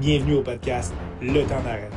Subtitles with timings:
[0.00, 1.90] Bienvenue au podcast Le temps d'arrêt.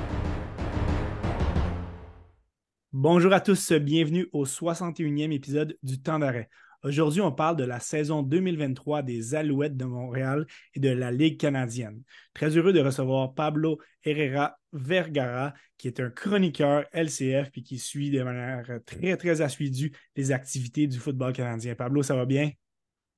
[2.91, 6.49] Bonjour à tous, bienvenue au 61e épisode du temps d'arrêt.
[6.81, 11.39] Aujourd'hui, on parle de la saison 2023 des Alouettes de Montréal et de la Ligue
[11.39, 12.01] canadienne.
[12.33, 18.09] Très heureux de recevoir Pablo Herrera Vergara, qui est un chroniqueur LCF et qui suit
[18.09, 21.75] de manière très, très assidue les activités du football canadien.
[21.75, 22.49] Pablo, ça va bien?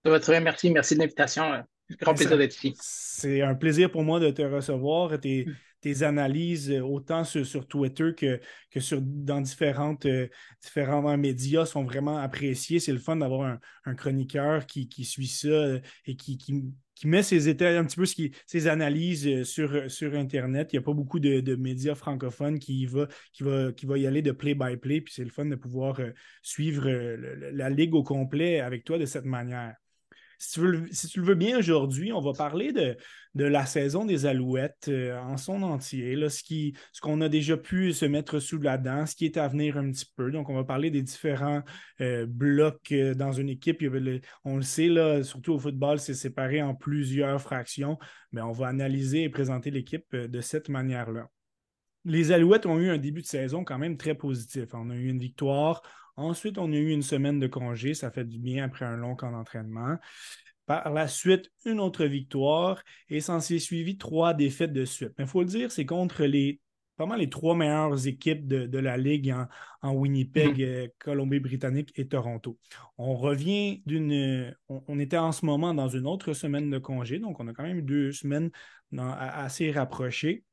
[0.04, 0.70] Ça va très bien, merci.
[0.71, 1.63] Merci de l'invitation.
[2.00, 2.73] Grand plaisir d'être ici.
[2.79, 5.20] C'est un plaisir pour moi de te recevoir.
[5.20, 5.45] Tes,
[5.84, 8.40] tes analyses, euh, autant sur, Twitter que,
[8.71, 10.30] que sur, dans différentes, euh,
[10.63, 12.80] différents médias, sont vraiment appréciées.
[12.80, 16.63] C'est le fun d'avoir un, chroniqueur qui, suit ça euh, et qui, qui,
[17.05, 18.05] met ses états, un petit peu
[18.45, 20.71] ses analyses sur, sur Internet.
[20.71, 24.07] Il n'y a pas beaucoup de, médias francophones qui va, qui, va, qui va y
[24.07, 25.02] aller de play-by-play.
[25.02, 25.99] Puis c'est le fun de pouvoir
[26.41, 29.76] suivre la ligue au complet avec toi de cette manière.
[30.45, 32.97] Si tu, le veux bien aujourd'hui, on va parler de,
[33.34, 38.40] la saison des Alouettes euh, en son entier, ce, qu'on a déjà pu se mettre
[38.40, 40.31] sous la dent, ce qui est à venir un petit peu.
[40.31, 41.63] Donc, on va parler des différents
[42.01, 43.81] euh, blocs euh, dans une équipe.
[44.43, 47.98] on le sait, là, surtout au football, c'est séparé en plusieurs fractions,
[48.34, 51.29] mais on va analyser et présenter l'équipe de cette manière-là.
[52.05, 54.65] Les Alouettes ont eu un début de saison quand même très positif.
[54.73, 55.81] On a eu une victoire,
[56.15, 57.93] Ensuite, on a eu une semaine de congé.
[57.93, 59.97] Ça fait du bien après un long camp d'entraînement.
[60.65, 65.11] Par la suite, une autre victoire et s'en s'est suivi trois défaites de suite.
[65.17, 66.61] Mais il faut le dire, c'est contre les
[66.97, 69.34] vraiment les trois meilleures équipes de, la Ligue
[69.81, 70.63] en, Winnipeg, mm-hmm.
[70.66, 72.57] euh, Colombie-Britannique et Toronto.
[72.97, 74.56] On revient d'une.
[74.69, 77.63] On, était en ce moment dans une autre semaine de congé, donc on a quand
[77.63, 78.51] même deux semaines
[78.97, 80.44] assez rapprochées.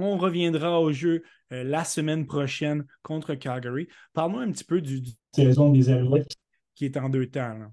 [0.00, 3.88] On reviendra au jeu euh, la semaine prochaine contre Calgary.
[4.14, 5.02] Parle-moi un petit peu du,
[5.34, 6.36] saison des Alouettes
[6.76, 7.72] qui est en deux temps.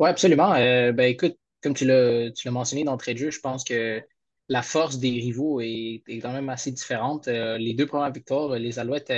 [0.00, 0.54] Oui, absolument.
[0.54, 4.02] Euh, ben, écoute, comme tu l'as mentionné d'entrée de jeu, je pense que
[4.48, 7.28] la force des rivaux est, quand même assez différente.
[7.28, 9.12] Euh, les deux premières victoires, les Alouettes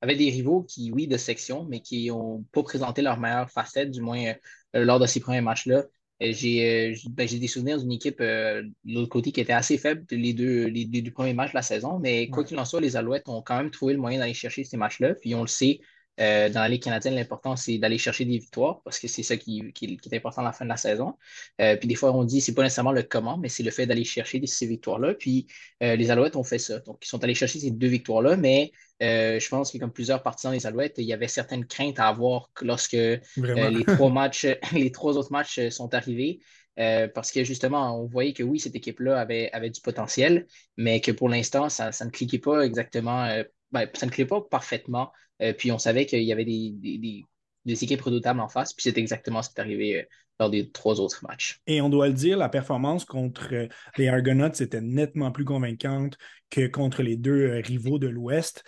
[0.00, 3.90] avaient des rivaux qui, oui, de section, mais qui n'ont pas présenté leur meilleure facette,
[3.90, 4.32] du moins
[4.72, 5.84] lors de ces premiers matchs-là.
[6.22, 9.78] Euh, euh, ben, j'ai des souvenirs d'une équipe euh, de l'autre côté qui était assez
[9.78, 12.80] faible les deux, les, deux premiers matchs de la saison, mais quoi qu'il en soit,
[12.80, 15.14] les Alouettes ont quand même trouvé le moyen d'aller chercher ces matchs-là.
[15.14, 15.80] Puis on le sait,
[16.18, 19.72] dans la Ligue canadienne, l'important, c'est d'aller chercher des victoires parce que c'est ça qui,
[19.72, 21.14] qui, est important à la fin de la saison.
[21.58, 24.04] puis des fois, on dit c'est pas nécessairement le comment, mais c'est le fait d'aller
[24.04, 25.14] chercher ces victoires-là.
[25.14, 25.46] Puis
[25.80, 26.80] les Alouettes ont fait ça.
[26.80, 30.52] Donc, ils sont allés chercher ces deux victoires-là, mais je pense que comme plusieurs partisans
[30.52, 35.16] des Alouettes, il y avait certaines craintes à avoir lorsque les trois matchs, les trois
[35.16, 36.40] autres matchs sont arrivés.
[36.76, 40.46] parce que justement, on voyait que oui, cette équipe-là avait, avait du potentiel,
[40.76, 43.26] mais que pour l'instant, ça, ça, ne cliquait pas exactement,
[43.72, 45.12] ben, ça ne cliquait pas parfaitement
[45.42, 47.24] euh, puis on savait qu'il y avait des,
[47.66, 50.04] équipes redoutables en face, puis c'est exactement ce qui est arrivé euh,
[50.38, 51.60] lors des trois autres matchs.
[51.66, 56.16] Et on doit le dire, la performance contre euh, les Argonauts était nettement plus convaincante
[56.50, 58.64] que contre les deux rivaux de l'Ouest.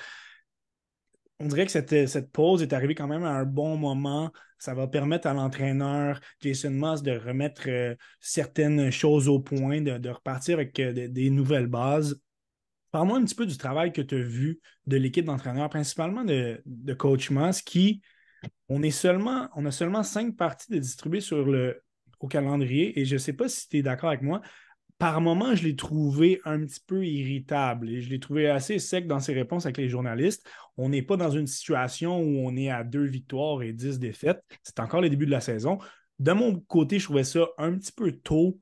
[1.40, 4.30] On dirait que cette, cette, pause est arrivée quand même à un bon moment.
[4.58, 7.68] Ça va permettre à l'entraîneur Jason Moss de remettre
[8.20, 12.22] certaines choses au point, de, repartir avec des nouvelles bases.
[12.92, 16.62] Parle-moi un petit peu du travail que tu as vu de l'équipe d'entraîneurs, principalement de,
[16.96, 18.02] Coach Moss, qui,
[18.68, 21.82] on, est seulement, on a seulement cinq parties de distribuer sur le,
[22.20, 24.42] au calendrier, et je ne sais pas si tu es d'accord avec moi,
[24.98, 29.08] par moment, je l'ai trouvé un petit peu irritable et je l'ai trouvé assez sec
[29.08, 30.48] dans ses réponses avec les journalistes.
[30.76, 34.40] On n'est pas dans une situation où on est à deux victoires et dix défaites.
[34.62, 35.78] C'est encore le début de la saison.
[36.20, 38.60] De mon côté, je trouvais ça un petit peu tôt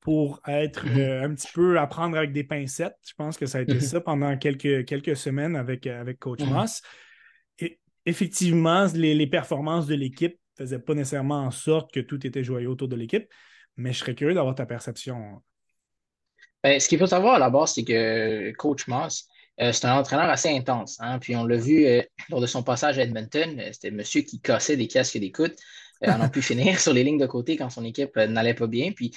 [0.00, 0.98] pour être mhm.
[0.98, 2.96] euh, un petit peu à prendre avec des pincettes.
[3.06, 3.80] Je pense que ça a été mhm.
[3.80, 6.50] ça pendant quelques, quelques semaines avec, euh, avec Coach mhm.
[6.50, 6.82] Moss.
[7.58, 12.42] Et effectivement, les, performances de l'équipe ne faisaient pas nécessairement en sorte que tout était
[12.42, 13.28] joyeux autour de l'équipe,
[13.76, 15.42] mais je serais curieux d'avoir ta perception.
[16.62, 19.28] Ben, ce qu'il faut savoir à la base, c'est que Coach Moss,
[19.60, 20.96] euh, c'est un entraîneur assez intense.
[21.00, 21.18] Hein.
[21.18, 21.86] Puis on l'a vu
[22.30, 25.54] lors de son passage à Edmonton, c'était monsieur qui cassait des casques d'écoute.
[26.00, 28.92] on a pu finir sur les lignes de côté quand son équipe n'allait pas bien.
[28.92, 29.12] Puis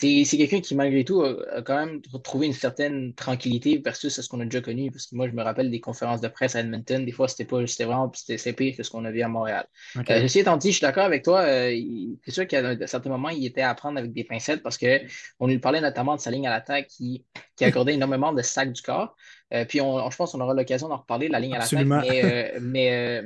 [0.00, 4.38] c'est quelqu'un qui, malgré tout, a, quand même trouvé une certaine tranquillité versus ce qu'on
[4.40, 4.92] a déjà connu.
[4.92, 7.04] Parce que moi, je me rappelle des conférences de presse à Edmonton.
[7.04, 9.66] Des fois, c'était pas, c'était vraiment, c'était pire que ce qu'on a vu à Montréal.
[9.98, 10.12] Okay.
[10.12, 11.40] Euh, ceci étant dit, je suis d'accord avec toi.
[11.40, 11.76] Euh,
[12.24, 15.00] c'est sûr qu'à certains moments, il était à prendre avec des pincettes parce que
[15.40, 17.24] on lui parlait notamment de sa ligne à l'attaque qui,
[17.56, 19.16] qui accordait énormément de sacs du corps.
[19.52, 21.84] Euh, puis, on, je pense qu'on aura l'occasion d'en reparler, la ligne à l'attaque.
[21.84, 23.22] Mais, mais,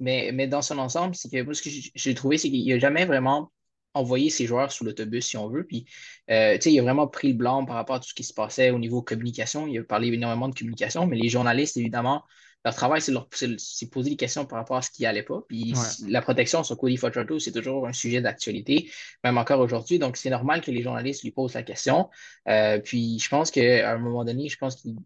[0.00, 2.72] mais, mais, dans son ensemble, c'est que moi, ce que j'ai trouvé, c'est qu'il n'y
[2.72, 3.52] a jamais vraiment
[3.98, 5.64] envoyer ses joueurs sous l'autobus, si on veut.
[5.64, 5.86] Puis,
[6.30, 8.70] euh, il a vraiment pris le blanc par rapport à tout ce qui se passait
[8.70, 9.66] au niveau communication.
[9.66, 12.22] Il a parlé énormément de communication, mais les journalistes, évidemment,
[12.64, 15.40] leur travail, c'est poser des questions par rapport à ce qui n'allait pas.
[15.48, 15.74] Puis
[16.08, 18.90] la protection sur Cody Fajardo, c'est toujours un sujet d'actualité,
[19.22, 19.98] même encore aujourd'hui.
[19.98, 22.08] Donc, c'est normal que les journalistes lui posent la question.
[22.48, 24.96] Euh, puis, je pense qu'à un moment donné, je pense qu'il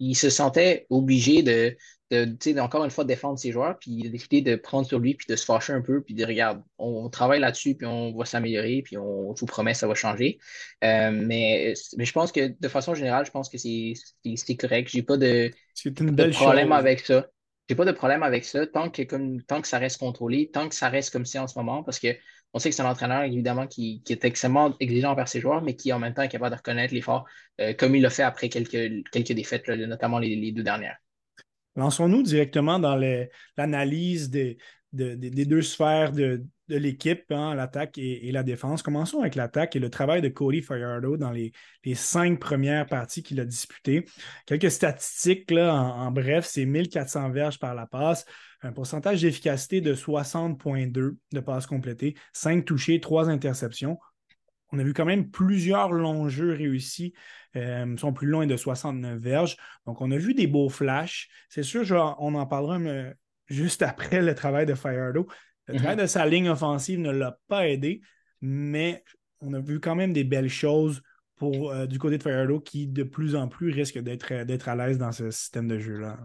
[0.00, 1.76] il se sentait obligé de,
[2.10, 5.36] de, encore une fois, défendre ses joueurs, puis décidé de prendre sur lui, puis de
[5.36, 8.96] se fâcher un peu, puis de regarde, on, travaille là-dessus, puis on va s'améliorer, puis
[8.96, 10.38] on, vous promet, ça va changer.
[10.84, 14.90] Euh, mais, mais je pense que de façon générale, je pense que c'est correct.
[14.90, 15.50] J'ai pas de,
[15.84, 17.28] de problème avec ça.
[17.68, 20.68] J'ai pas de problème avec ça tant que, comme, tant que ça reste contrôlé, tant
[20.70, 22.16] que ça reste comme c'est en ce moment, parce que
[22.54, 25.76] on sait que c'est un entraîneur, évidemment, qui, est extrêmement exigeant envers ses joueurs, mais
[25.76, 27.26] qui en même temps est capable de reconnaître l'effort,
[27.60, 30.96] euh, comme il l'a fait après quelques, quelques défaites, notamment les, deux dernières.
[31.78, 32.96] Lançons-nous directement dans
[33.56, 34.58] l'analyse des,
[34.92, 38.82] deux sphères de, l'équipe, hein, l'attaque et, la défense.
[38.82, 41.52] Commençons avec l'attaque et le travail de Cody Fajardo dans les,
[41.94, 44.06] cinq premières parties qu'il a disputées.
[44.44, 48.26] Quelques statistiques, là, en, bref, c'est 1400 verges par la passe,
[48.62, 54.00] un pourcentage d'efficacité de 60,2 de passes complétées, 5 touchés, 3 interceptions.
[54.70, 57.14] On a vu quand même plusieurs longs jeux réussis,
[57.56, 59.56] euh, sont plus loin de 69 verges.
[59.86, 61.28] Donc, on a vu des beaux flashs.
[61.48, 62.78] C'est sûr, on en parlera
[63.46, 65.26] juste après le travail de Fajardo.
[65.66, 66.02] Le travail mhm.
[66.02, 68.00] de sa ligne offensive ne l'a pas aidé,
[68.40, 69.04] mais
[69.40, 71.02] on a vu quand même des belles choses
[71.36, 74.98] pour, euh, du côté de Fajardo qui, de plus en plus, risque d'être à l'aise
[74.98, 76.18] dans ce système de jeu-là.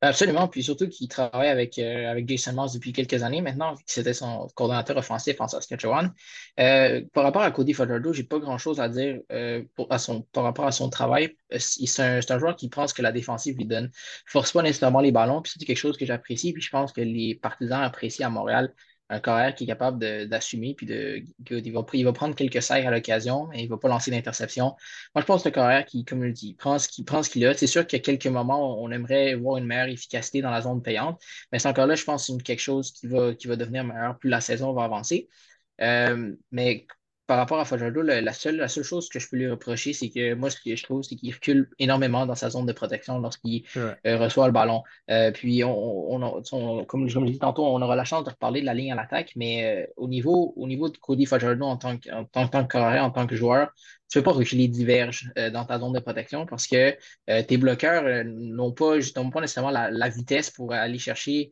[0.00, 4.14] Absolument, puis surtout qu'il travaille avec, euh, avec Jason Moss depuis quelques années maintenant, c'était
[4.14, 6.12] son coordonnateur offensif en Saskatchewan.
[6.60, 10.44] Euh, par rapport à Cody Fajardo, j'ai pas grand-chose à dire euh, à son, par
[10.44, 11.36] rapport à son travail.
[11.58, 13.90] C'est un, un, joueur qui pense que la défensive lui donne,
[14.24, 17.00] force pas nécessairement les ballons, puis c'est quelque chose que j'apprécie, puis je pense que
[17.00, 18.72] les partisans apprécient à Montréal
[19.10, 22.86] un carrière qui est capable d'assumer, puis de, il, va, il va prendre quelques serres
[22.86, 24.74] à l'occasion, mais il ne va pas lancer d'interception.
[25.14, 26.88] Moi, je pense que le carrière qui, comme je le dis, prend ce
[27.30, 27.54] qu'il a.
[27.54, 31.22] C'est sûr qu'à quelques moments, on aimerait voir une meilleure efficacité dans la zone payante,
[31.52, 34.18] mais c'est encore là, je pense c'est quelque chose qui va, qui va devenir meilleur
[34.18, 35.28] plus la saison va avancer.
[35.80, 36.86] Euh, mais
[37.28, 40.08] par rapport à Fajardo, la, seule, la seule chose que je peux lui reprocher, c'est
[40.08, 43.18] que moi, ce que je trouve, c'est qu'il recule énormément dans sa zone de protection
[43.18, 44.82] lorsqu'il euh, reçoit le ballon.
[45.10, 46.42] Euh, puis, on,
[46.88, 48.94] comme, je l'ai dit tantôt, on aura la chance de reparler de la ligne à
[48.94, 52.64] l'attaque, mais euh, au, niveau, au niveau de Cody Fajardo en tant que, en, tant
[52.64, 53.72] que carré, en tant que joueur,
[54.10, 56.96] tu ne peux pas reculer diverges dans ta zone de protection parce que
[57.42, 61.50] tes bloqueurs n'ont pas, pas nécessairement la, vitesse pour aller chercher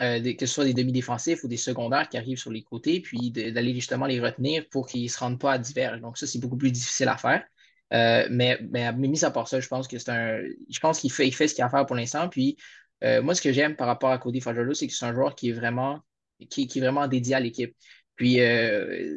[0.00, 3.30] euh, que ce soit des demi-défensifs ou des secondaires qui arrivent sur les côtés, puis
[3.30, 6.00] d'aller justement les retenir pour qu'ils ne se rendent pas à divers.
[6.00, 7.44] Donc, ça, c'est beaucoup plus difficile à faire.
[7.92, 10.40] Euh, mais, mais, mis à part ça, je pense que c'est un.
[10.70, 12.28] Je pense qu'il fait, il fait ce qu'il a à faire pour l'instant.
[12.28, 12.56] Puis
[13.04, 15.34] euh, moi, ce que j'aime par rapport à Cody Fajardo, c'est que c'est un joueur
[15.34, 16.00] qui est vraiment,
[16.48, 17.76] qui, qui est vraiment dédié à l'équipe.
[18.16, 19.16] Puis, euh,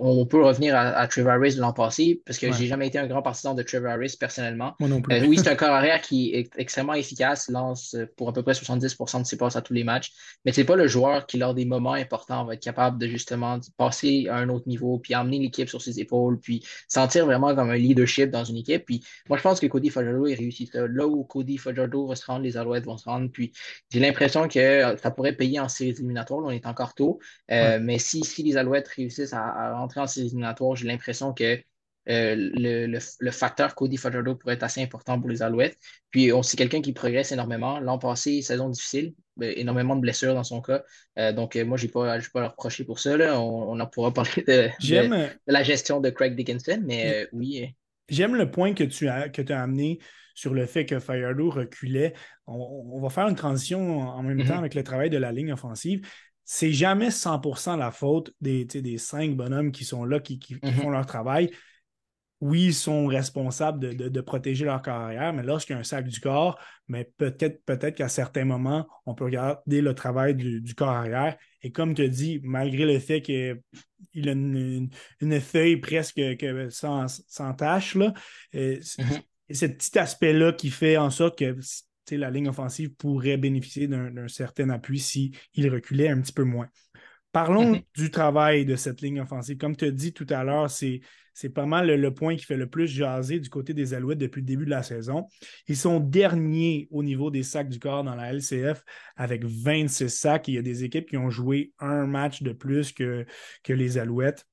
[0.00, 3.06] on peut revenir à, Trevor Harris de l'an passé, parce que j'ai jamais été un
[3.06, 4.74] grand partisan de Trevor Harris personnellement.
[4.80, 5.14] Moi non plus.
[5.14, 8.52] Euh, oui, c'est un corps arrière qui est extrêmement efficace, lance pour à peu près
[8.52, 10.12] 70% de ses passes à tous les matchs,
[10.44, 13.58] mais c'est pas le joueur qui, lors des moments importants, va être capable de justement
[13.76, 17.70] passer à un autre niveau, puis emmener l'équipe sur ses épaules, puis sentir vraiment comme
[17.70, 18.84] un leadership dans une équipe.
[18.84, 20.86] Puis, moi, je pense que Cody Fajardo est réussi ça.
[20.86, 23.30] Là où Cody Fajardo va se rendre, les Alouettes vont se rendre.
[23.30, 23.52] Puis,
[23.90, 26.40] j'ai l'impression que ça pourrait payer en séries éliminatoires.
[26.44, 27.18] on est encore tôt.
[27.50, 31.58] Euh, mais si si les Alouettes réussissent à, rentrer en séries éliminatoires, j'ai l'impression que
[32.08, 35.78] euh, le, facteur Cody Fajardo pourrait être assez important pour les Alouettes.
[36.10, 37.80] Puis, on sait quelqu'un qui progresse énormément.
[37.80, 40.82] L'an passé, saison difficile, ben, énormément de blessures dans son cas.
[41.18, 43.16] Euh, donc, euh, moi, je n'ai pas, pas à le reprocher pour ça.
[43.40, 44.68] On, en pourra parler de,
[45.46, 47.74] la gestion de Craig Dickinson, mais oui.
[48.08, 49.98] J'aime le point que tu as, que as amené
[50.34, 52.12] sur le fait que Fajardo reculait.
[52.46, 54.48] On, va faire une transition en même mm-hmm.
[54.48, 56.06] temps avec le travail de la ligne offensive
[56.48, 60.72] c'est jamais 100% la faute des, des cinq bonhommes qui sont là, qui, mhm.
[60.74, 61.50] font leur travail.
[62.40, 66.20] Oui, ils sont responsables de, protéger leur carrière, mais lorsqu'il y a un sac du
[66.20, 71.36] corps, mais peut-être peut qu'à certains moments, on peut regarder le travail du, corps arrière.
[71.62, 74.90] Et comme tu dis, malgré le fait qu'il a une,
[75.40, 76.20] feuille presque
[76.70, 78.12] sans, sans tache, là,
[78.54, 78.82] euh, mhm.
[79.48, 81.56] c'est cet petit aspect-là qui fait en sorte que
[82.10, 86.68] la ligne offensive pourrait bénéficier d'un certain appui s'il reculait un petit peu moins.
[87.32, 87.80] Parlons mhm.
[87.94, 89.58] du travail de cette ligne offensive.
[89.58, 91.00] Comme tu as dit tout à l'heure, c'est
[91.54, 94.46] pas mal le, point qui fait le plus jaser du côté des Alouettes depuis le
[94.46, 95.26] début de la saison.
[95.68, 98.82] Ils sont derniers au niveau des sacs du corps dans la LCF
[99.16, 100.48] avec 26 sacs.
[100.48, 103.26] Il y a des équipes qui ont joué un match de plus que,
[103.62, 104.46] que les Alouettes.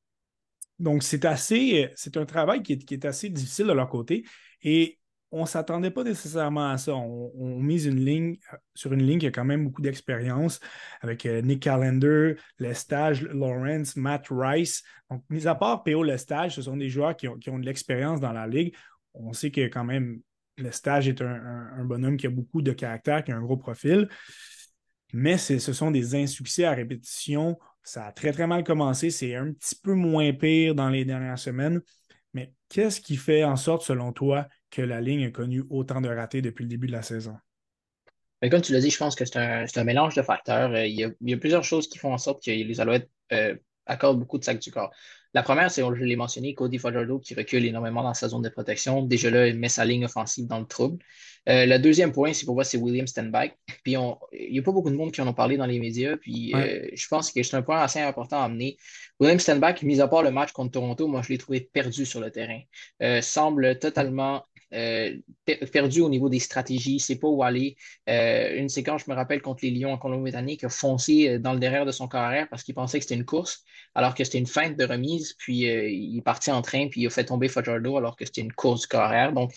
[0.78, 4.26] Donc, c'est assez, c'est un travail qui est, qui est, assez difficile de leur côté.
[4.62, 5.00] Et
[5.34, 6.96] on ne s'attendait pas nécessairement à ça.
[6.96, 8.38] On, mise une ligne
[8.76, 10.60] sur une ligne qui a quand même beaucoup d'expérience
[11.02, 14.84] avec euh, Nick Callender, Lestage, Lawrence, Matt Rice.
[15.10, 18.32] Donc, mis à part PO Lestage, ce sont des joueurs qui ont, de l'expérience dans
[18.32, 18.76] la ligue.
[19.16, 20.22] On sait a quand même
[20.58, 24.08] le stage est un, bonhomme qui a beaucoup de caractère, qui a un gros profil.
[25.14, 27.58] Mais ce sont des insuccès à répétition.
[27.82, 29.10] Ça a très, très mal commencé.
[29.10, 31.82] C'est un petit peu moins pire dans les dernières semaines.
[32.34, 36.10] Mais qu'est-ce qui fait en sorte, selon toi, que la ligne a connu autant de
[36.10, 37.36] ratés depuis le début de la saison?
[38.42, 40.72] Mais comme tu l'as dit, je pense que c'est un, mélange de facteurs.
[40.72, 44.20] Euh, il y, a, plusieurs choses qui font en sorte que les Alouettes euh, accordent
[44.20, 44.92] beaucoup de sacs du corps.
[45.36, 48.50] La première, c'est, je l'ai mentionné, Cody Fajardo qui recule énormément dans sa zone de
[48.50, 49.02] protection.
[49.02, 51.02] Déjà là, il met sa ligne offensive dans le trouble.
[51.48, 53.58] Euh, le deuxième point, c'est pour moi, c'est William Stenback.
[53.84, 56.18] Puis il n'y a pas beaucoup de monde qui en ont parlé dans les médias.
[56.18, 58.78] Puis je pense que c'est un point assez important à amener.
[59.20, 62.20] William Stenback, mis à part le match contre Toronto, moi, je l'ai trouvé perdu sur
[62.20, 62.60] le terrain.
[63.22, 65.18] semble totalement euh,
[65.72, 67.76] perdu au niveau des stratégies, c'est pas où aller.
[68.10, 71.54] Euh, une séquence, je me rappelle, contre les Lions en Colombie-Britannique, a foncé euh, dans
[71.54, 73.64] le derrière de son carrière parce qu'il pensait que c'était une course,
[73.94, 77.08] alors que c'était une feinte de remise, puis il est parti en train, puis il
[77.08, 79.34] a fait tomber Fajardo alors que c'était une course du carrière.
[79.34, 79.54] Donc,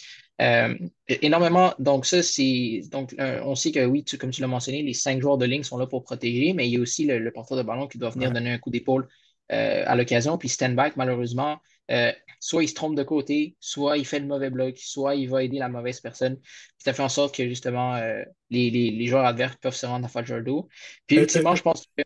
[1.08, 1.73] énormément.
[1.78, 2.82] Donc, ça, c'est.
[2.90, 5.78] Donc, on sait que oui, comme tu l'as mentionné, les cinq joueurs de ligne sont
[5.78, 8.30] là pour protéger, mais il y a aussi le, porteur de ballon qui doit venir
[8.32, 9.08] donner un coup d'épaule
[9.49, 10.37] à l'occasion.
[10.37, 11.56] Puis stand-back, malheureusement,
[11.90, 15.28] euh, soit il se trompe de côté, soit il fait le mauvais bloc, soit il
[15.28, 16.38] va aider la mauvaise personne.
[16.78, 20.08] ça fait en sorte que justement euh, les, les, joueurs adverses peuvent se rendre à
[20.08, 20.68] Fajardo.
[21.06, 22.02] Puis euh, ultimement, je pense que.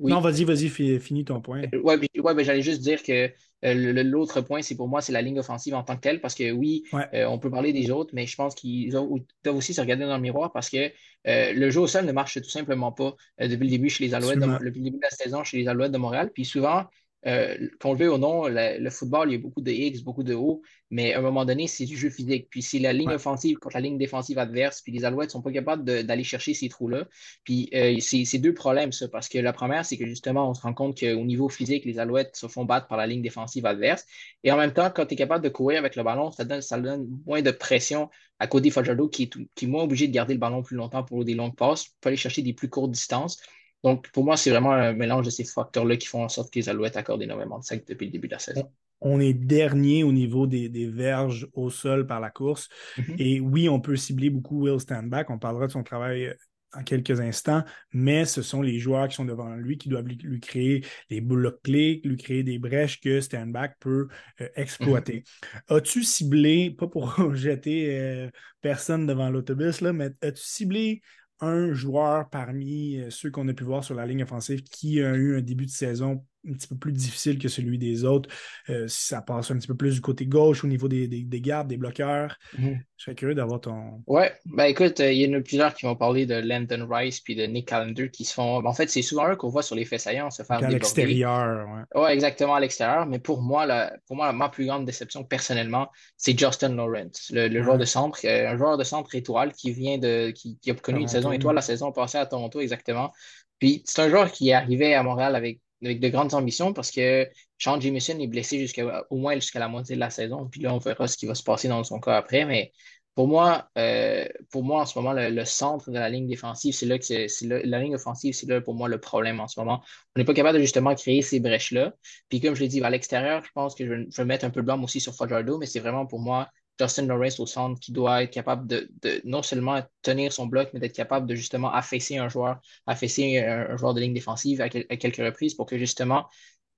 [0.00, 1.62] Non, vas-y, vas-y, finis ton point.
[1.72, 3.30] Oui, ouais, ben, j'allais juste dire que
[3.62, 6.50] l'autre point, c'est pour moi, c'est la ligne offensive en tant que telle, parce que
[6.50, 6.82] oui,
[7.12, 10.22] on peut parler des autres, mais je pense qu'ils doivent aussi se regarder dans le
[10.22, 10.90] miroir parce que
[11.24, 14.40] le jeu au sol ne marche tout simplement pas depuis le début chez les Alouettes,
[14.40, 16.32] depuis le début de la saison chez les Alouettes de Montréal.
[16.34, 16.86] Puis souvent,
[17.26, 20.22] euh, qu'on le veuille ou non, le, football, il y a beaucoup de X, beaucoup
[20.22, 22.48] de O, mais à un moment donné, c'est du jeu physique.
[22.50, 25.42] Puis c'est la ligne offensive contre la ligne défensive adverse, puis les Alouettes ne sont
[25.42, 27.06] pas capables d'aller chercher ces trous-là.
[27.44, 30.62] Puis euh, c'est deux problèmes, ça, parce que la première, c'est que justement, on se
[30.62, 34.04] rend compte qu'au niveau physique, les Alouettes se font battre par la ligne défensive adverse.
[34.42, 36.60] Et en même temps, quand tu es capable de courir avec le ballon, ça donne,
[36.60, 40.12] ça donne moins de pression à Cody Fajardo, qui est, qui est moins obligé de
[40.12, 42.90] garder le ballon plus longtemps pour des longues passes, pour aller chercher des plus courtes
[42.90, 43.40] distances.
[43.84, 46.58] Donc, pour moi, c'est vraiment un mélange de ces facteurs-là qui font en sorte que
[46.58, 48.72] les Alouettes accordent énormément de sacs depuis le début de la saison.
[49.02, 52.70] On est dernier au niveau des, verges au sol par la course.
[52.96, 53.14] Mm-hmm.
[53.18, 55.28] Et oui, on peut cibler beaucoup Will Standback.
[55.28, 56.34] On parlera de son travail euh,
[56.72, 57.62] en quelques instants,
[57.92, 61.62] mais ce sont les joueurs qui sont devant lui qui doivent lui, créer des blocs
[61.62, 64.08] clés, lui créer des brèches que Standback peut
[64.40, 65.24] euh, exploiter.
[65.68, 65.76] Mm-hmm.
[65.76, 68.30] As-tu ciblé, pas pour jeter euh,
[68.62, 71.02] personne devant l'autobus, mais as-tu ciblé
[71.40, 75.14] un joueur parmi euh, ceux qu'on a pu voir sur la ligne offensive qui a
[75.14, 78.28] eu un début de saison un petit peu plus difficile que celui des autres.
[78.68, 81.40] Euh, si ça passe un petit peu plus du côté gauche au niveau des, des,
[81.40, 82.36] gardes, des bloqueurs.
[82.58, 82.80] Mhm.
[82.96, 84.02] Je serais curieux d'avoir ton.
[84.06, 87.20] Ouais, ben écoute, euh, il y en a plusieurs qui vont parler de Landon Rice
[87.20, 88.60] puis de Nick Callender qui se font.
[88.62, 90.62] Ben, en fait, c'est souvent eux qu'on voit sur les faits saillants se faire.
[90.62, 92.00] À l'extérieur, ouais.
[92.00, 93.06] Ouais, exactement, à l'extérieur.
[93.06, 97.62] Mais pour moi, la, pour moi, ma plus grande déception personnellement, c'est Justin Lawrence, le,
[97.62, 100.30] joueur de centre, euh, un joueur de centre étoile qui vient de.
[100.30, 103.12] qui, qui a connu une saison étoile la saison passée à Toronto, exactement.
[103.58, 106.90] Puis c'est un joueur qui est arrivé à Montréal avec avec de grandes ambitions parce
[106.90, 107.28] que
[107.58, 110.48] Sean Jameson est blessé jusqu'à au moins jusqu'à la moitié de la saison.
[110.48, 112.44] Puis là, on verra ce qui va se passer dans son cas après.
[112.44, 112.72] Mais
[113.14, 116.86] pour moi, euh, pour moi, en ce moment, le, centre de la ligne défensive, c'est
[116.86, 119.82] là que c'est, la ligne offensive, c'est là pour moi le problème en ce moment.
[120.16, 121.94] On n'est pas capable de justement créer ces brèches-là.
[122.28, 124.60] Puis comme je l'ai dit, à l'extérieur, je pense que je vais, mettre un peu
[124.60, 127.92] de blâme aussi sur Fajardo, mais c'est vraiment pour moi Justin Norris au centre qui
[127.92, 128.90] doit être capable de,
[129.24, 133.76] non seulement tenir son bloc, mais d'être capable de justement affaisser un joueur, affaisser un,
[133.76, 136.26] joueur de ligne défensive à, quelques reprises pour que justement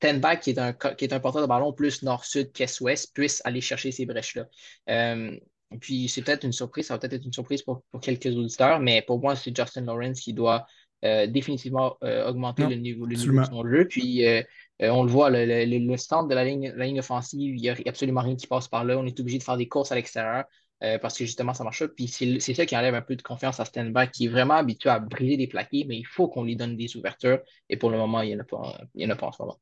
[0.01, 3.63] Tenback, qui est un, qui est un porteur de ballon plus nord-sud qu'est-ouest, puisse aller
[3.63, 4.47] chercher ces brèches-là.
[4.91, 5.39] Euh,
[5.81, 9.03] puis c'est peut-être une surprise, ça va peut-être être une surprise pour, quelques auditeurs, mais
[9.03, 10.67] pour moi, c'est Justin Lawrence qui doit
[11.05, 13.87] euh, définitivement euh, augmenter le niveau, le niveau de son jeu.
[13.87, 14.43] Puis euh,
[14.81, 17.75] on le voit, le, le, stand de la ligne, la ligne offensive, il n'y a
[17.87, 18.99] absolument rien qui passe par là.
[18.99, 20.45] On est obligé de faire des courses à l'extérieur
[20.83, 21.89] euh, parce que justement, ça marche pas.
[21.89, 24.91] Puis c'est ça qui enlève un peu de confiance à Stenback, qui est vraiment habitué
[24.91, 27.41] à briser des plaqués, mais il faut qu'on lui donne des ouvertures.
[27.69, 29.59] Et pour le moment, il n'y en, a pas, en a pas en ce moment.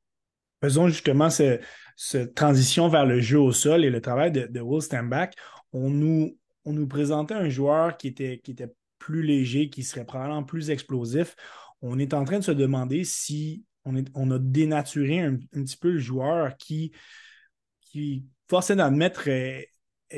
[0.62, 4.83] Faisons justement cette transition vers le jeu au sol et le travail de, de Will
[4.83, 5.37] Stenback.
[5.73, 10.06] On nous, on nous présentait un joueur qui était, qui était plus léger, qui serait
[10.06, 11.37] probablement plus explosif.
[11.83, 15.99] On est en train de se demander si on, a dénaturé un, petit peu le
[15.99, 16.93] joueur qui,
[17.81, 19.71] qui forcé d'admettre, est,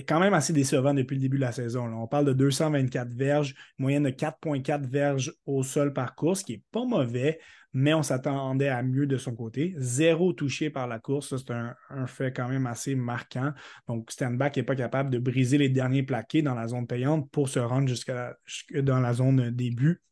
[0.07, 1.87] quand même assez décevant depuis le début de la saison.
[1.87, 6.63] On parle de 224 verges, moyenne de 4,4 verges au sol par course, qui n'est
[6.71, 7.39] pas mauvais,
[7.73, 9.75] mais on s'attendait à mieux de son côté.
[9.79, 11.75] Zéro touché par la course, c'est un,
[12.07, 13.53] fait quand même assez marquant.
[13.89, 17.49] Donc, Stanback n'est pas capable de briser les derniers plaqués dans la zone payante pour
[17.49, 18.37] se rendre jusqu'à
[18.75, 20.03] dans la zone début.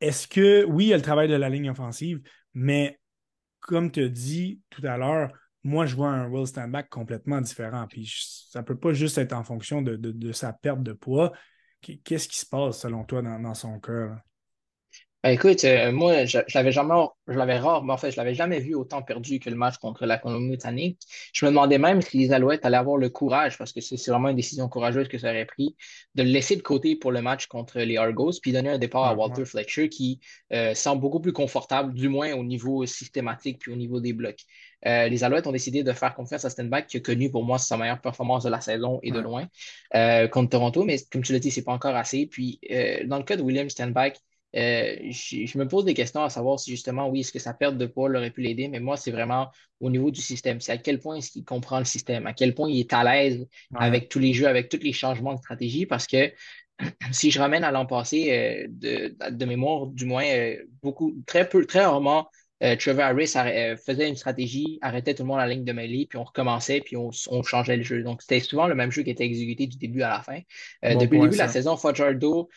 [0.00, 2.20] Est-ce que, oui, il y a le travail de la ligne offensive,
[2.54, 2.98] mais
[3.60, 5.32] comme tu as dit tout à l'heure,
[5.66, 7.86] moi, je vois un Will Standback complètement différent.
[7.88, 8.08] Puis
[8.50, 11.32] ça ne peut pas juste être en fonction de, sa perte de poids.
[11.80, 14.16] Qu'est-ce qui se passe selon toi dans, son cœur?
[15.22, 16.94] Ben, écoute, euh, moi, je, l'avais jamais,
[17.26, 19.76] je l'avais rare, mais en fait, je l'avais jamais vu autant perdu que le match
[19.78, 21.00] contre la Colombie-Britannique.
[21.32, 24.28] Je me demandais même si les Alouettes allaient avoir le courage, parce que c'est vraiment
[24.28, 25.74] une décision courageuse que ça aurait pris,
[26.14, 29.04] de le laisser de côté pour le match contre les Argos, puis donner un départ
[29.04, 30.20] à Walter Fletcher qui
[30.52, 34.42] euh, semble beaucoup plus confortable, du moins au niveau systématique puis au niveau des blocs.
[34.86, 37.58] Euh, les Alouettes ont décidé de faire confiance à Stenback, qui a connu pour moi
[37.58, 39.48] sa meilleure performance de la saison et de loin
[40.30, 42.26] contre Toronto, mais comme tu l'as dit, c'est pas encore assez.
[42.26, 42.60] Puis
[43.06, 44.20] dans le cas de William Stenback,
[44.56, 47.76] euh, je, me pose des questions à savoir si justement, oui, est-ce que sa perte
[47.76, 50.60] de poids aurait pu l'aider, mais moi, c'est vraiment au niveau du système.
[50.60, 53.04] C'est à quel point est-ce qu'il comprend le système, à quel point il est à
[53.04, 56.32] l'aise avec tous les jeux, avec tous les changements de stratégie, parce que
[57.12, 61.66] si je ramène à l'an passé, euh, de, mémoire, du moins, euh, beaucoup, très peu,
[61.66, 62.28] très rarement,
[62.62, 65.72] euh, Trevor Harris euh, faisait une stratégie, arrêtait tout le monde à la ligne de
[65.72, 67.10] mêlée, puis on recommençait, puis on,
[67.42, 68.02] changeait le jeu.
[68.02, 70.40] Donc, c'était souvent le même jeu qui était exécuté du début à la fin.
[70.84, 72.48] Euh, depuis le début de la saison, Fajardo,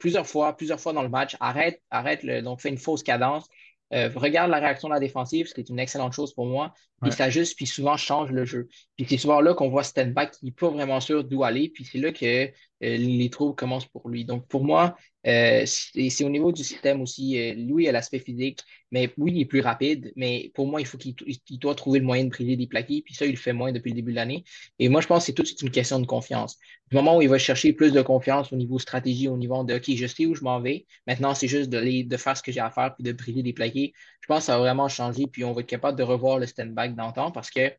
[0.00, 3.46] plusieurs fois, plusieurs fois dans le match, arrête, arrête, le, donc fait une fausse cadence,
[3.90, 6.72] regarde la réaction de la défensive, ce qui est une excellente chose pour moi,
[7.02, 8.68] puis s'ajuste, puis souvent change le jeu.
[8.96, 11.84] Puis c'est souvent là qu'on voit Stenback qui n'est pas vraiment sûr d'où aller, puis
[11.84, 12.50] c'est là que
[12.84, 14.24] les troubles commencent pour lui.
[14.24, 17.38] Donc, pour moi, euh, c'est au niveau du système aussi.
[17.38, 18.60] Euh, lui, il a l'aspect physique,
[18.90, 21.14] mais oui, il est plus rapide, mais pour moi, il faut qu'il
[21.58, 23.90] doit trouver le moyen de briser des plaqués, puis ça, il le fait moins depuis
[23.90, 24.44] le début de l'année.
[24.78, 26.58] Et moi, je pense que c'est tout de suite une question de confiance.
[26.90, 29.74] Du moment où il va chercher plus de confiance au niveau stratégie, au niveau de
[29.74, 32.52] OK, je sais où je m'en vais, maintenant, c'est juste de, de faire ce que
[32.52, 33.94] j'ai à faire, puis de briser des plaqués.
[34.20, 36.46] Je pense que ça va vraiment changer, puis on va être capable de revoir le
[36.46, 37.72] stand-back d'antan parce que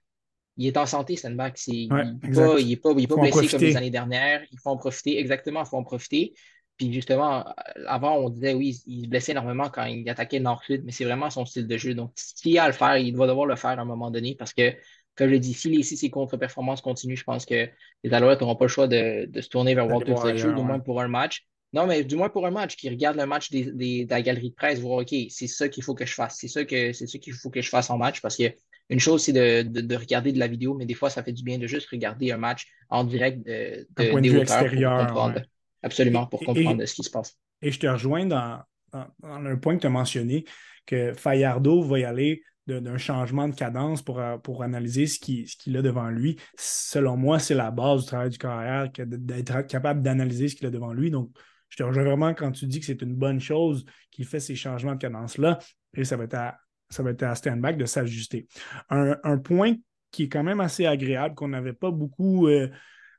[0.58, 1.60] il est en santé, Stenback.
[1.68, 4.42] il n'est pas, il pas, pas blessé comme les années dernières.
[4.52, 5.20] Il faut en profiter.
[5.20, 6.34] Exactement, il faut en profiter.
[6.78, 7.46] Puis justement,
[7.88, 11.30] avant, on disait oui, il se blessait énormément quand il attaquait Nord-Sud, mais c'est vraiment
[11.30, 11.94] son style de jeu.
[11.94, 14.36] Donc, s'il a à le faire, il doit devoir le faire à un moment donné
[14.36, 14.72] parce que,
[15.16, 17.70] comme je l'ai dit, si, les, si ses contre-performances continuent, je pense que
[18.04, 21.02] les Alouettes n'auront pas le choix de, se tourner vers Walter Fletcher, du moins pour
[21.02, 21.46] un match.
[21.72, 24.50] Non, mais du moins pour un match, qui regarde le match des, de la galerie
[24.50, 26.38] de presse, voir, OK, c'est ça qu'il faut que je fasse.
[26.40, 28.44] C'est ça que c'est ça qu'il faut que je fasse en match parce que
[28.90, 31.58] une chose, c'est de, regarder de la vidéo, mais des fois, ça fait du bien
[31.58, 35.34] de juste regarder un match en direct de, de, point de vue extérieur.
[35.82, 37.38] Absolument, pour comprendre ce qui se passe.
[37.62, 38.62] Et je te rejoins dans,
[38.94, 40.46] un point que tu as mentionné,
[40.86, 45.48] que Fayardo va y aller d'un changement de cadence pour, euh, pour analyser ce qu'il
[45.48, 46.38] ce a devant lui.
[46.58, 50.72] Selon moi, c'est la base du travail du carrière, d'être capable d'analyser ce qu'il a
[50.72, 51.12] devant lui.
[51.12, 51.30] Donc,
[51.70, 54.56] je te rejoins vraiment quand tu dis que c'est une bonne chose qu'il fait ces
[54.56, 55.60] changements de cadence-là.
[55.96, 56.58] Et ça va être à,
[56.96, 58.48] ça va être à stand-back de s'ajuster.
[58.90, 59.76] Un, point
[60.12, 62.48] qui est quand même assez agréable, qu'on n'avait pas beaucoup.
[62.48, 62.70] Euh,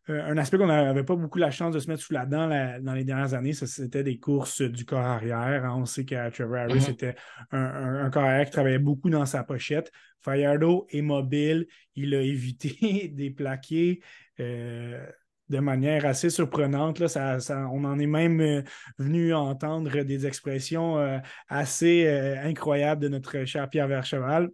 [0.08, 2.48] euh, un aspect qu'on n'avait pas beaucoup la chance de se mettre sous la dent
[2.80, 5.64] dans les dernières années, c'était des courses du corps arrière.
[5.64, 5.74] Hein.
[5.78, 6.92] On sait que Trevor Harris mm-hmm.
[6.92, 7.16] était
[7.50, 9.90] un, corps arrière qui travaillait beaucoup dans sa pochette.
[10.20, 14.00] Fayardo est mobile, il a évité des plaqués
[14.38, 15.04] euh,
[15.48, 16.98] de manière assez surprenante.
[16.98, 17.38] Là.
[17.72, 18.62] on en est même euh,
[18.98, 22.08] venu entendre des expressions assez
[22.42, 24.50] incroyables de notre cher Pierre Vercheval.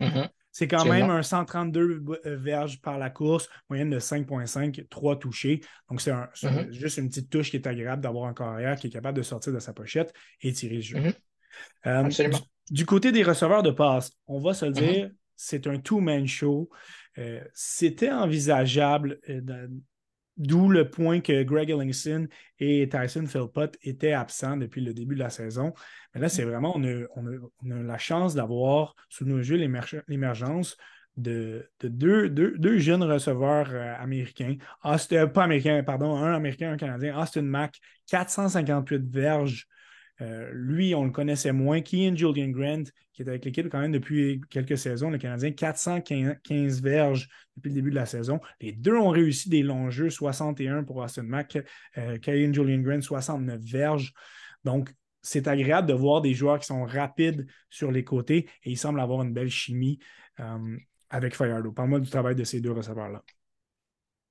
[0.00, 0.28] Mm-hmm.
[0.52, 5.60] C'est quand même un 132 euh, verges par la course, moyenne de 5,5, 3 touchés.
[5.88, 6.70] Donc, c'est mm-hmm.
[6.72, 9.54] juste une petite touche qui est agréable d'avoir un carrière qui est capable de sortir
[9.54, 10.98] de sa pochette et tirer le jeu.
[10.98, 11.14] Mm-hmm.
[11.86, 12.38] Euh,
[12.70, 16.68] du, côté des receveurs de passe, on va se le dire, c'est un two-man show.
[17.16, 19.20] Euh, c'était envisageable
[20.38, 22.26] D'où le point que Greg Ellingson
[22.58, 25.74] et Tyson Philpott étaient absents depuis le début de la saison.
[26.14, 29.56] Mais là, c'est vraiment, on a, la chance d'avoir sous nos yeux
[30.08, 30.76] l'émergence
[31.16, 34.56] de, deux, jeunes receveurs euh, américains.
[34.82, 37.18] Austin, pas américains, pardon, un américain, un canadien.
[37.18, 39.68] Austin Mack, 458 verges
[40.20, 41.80] euh, lui, on le connaissait moins.
[41.80, 46.82] Kian Julian Grant, qui est avec l'équipe quand même depuis quelques saisons, le Canadien, 415
[46.82, 48.40] verges depuis le début de la saison.
[48.60, 51.58] Les deux ont réussi des longs jeux, 61 pour Austin Mack,
[51.98, 54.12] euh, Julian Grant, 69 verges.
[54.64, 54.90] Donc,
[55.22, 59.00] c'est agréable de voir des joueurs qui sont rapides sur les côtés et il semble
[59.00, 59.98] avoir une belle chimie
[60.40, 60.76] euh,
[61.10, 61.72] avec Fayardo.
[61.72, 63.22] Parle-moi du travail de ces deux receveurs-là.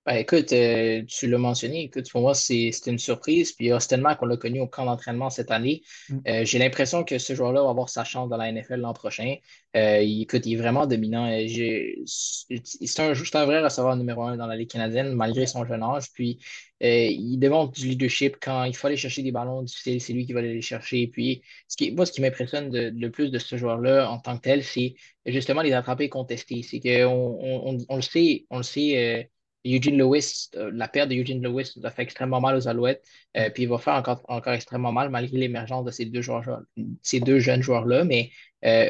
[0.07, 3.51] Ben, écoute, euh, tu l'as mentionné, écoute, pour moi, c'est une surprise.
[3.51, 5.83] Puis Austin Mack, on l'a connu au camp d'entraînement cette année.
[6.09, 6.17] Mm.
[6.27, 9.35] Euh, j'ai l'impression que ce joueur-là va avoir sa chance dans la NFL l'an prochain.
[9.75, 11.29] Euh, il, écoute, il est vraiment dominant.
[11.45, 16.11] C'est un, un, vrai receveur numéro un dans la Ligue canadienne, malgré son jeune âge.
[16.13, 16.39] Puis
[16.79, 20.33] il démontre du leadership quand il faut aller chercher des ballons difficiles, c'est lui qui
[20.33, 21.05] va aller les chercher.
[21.13, 24.41] Puis ce qui, moi, ce qui m'impressionne le plus de ce joueur-là en tant que
[24.41, 24.95] tel, c'est
[25.27, 26.63] justement les attraper et contester.
[26.63, 29.29] C'est qu'on on, on, le sait, on le sait
[29.65, 33.05] Eugene Lewis, euh, la perte de Eugene Lewis a fait extrêmement mal aux Alouettes.
[33.37, 37.61] Euh, puis il va faire encore, encore extrêmement mal malgré l'émergence de ces deux, jeunes
[37.61, 38.03] joueurs-là.
[38.03, 38.31] Mais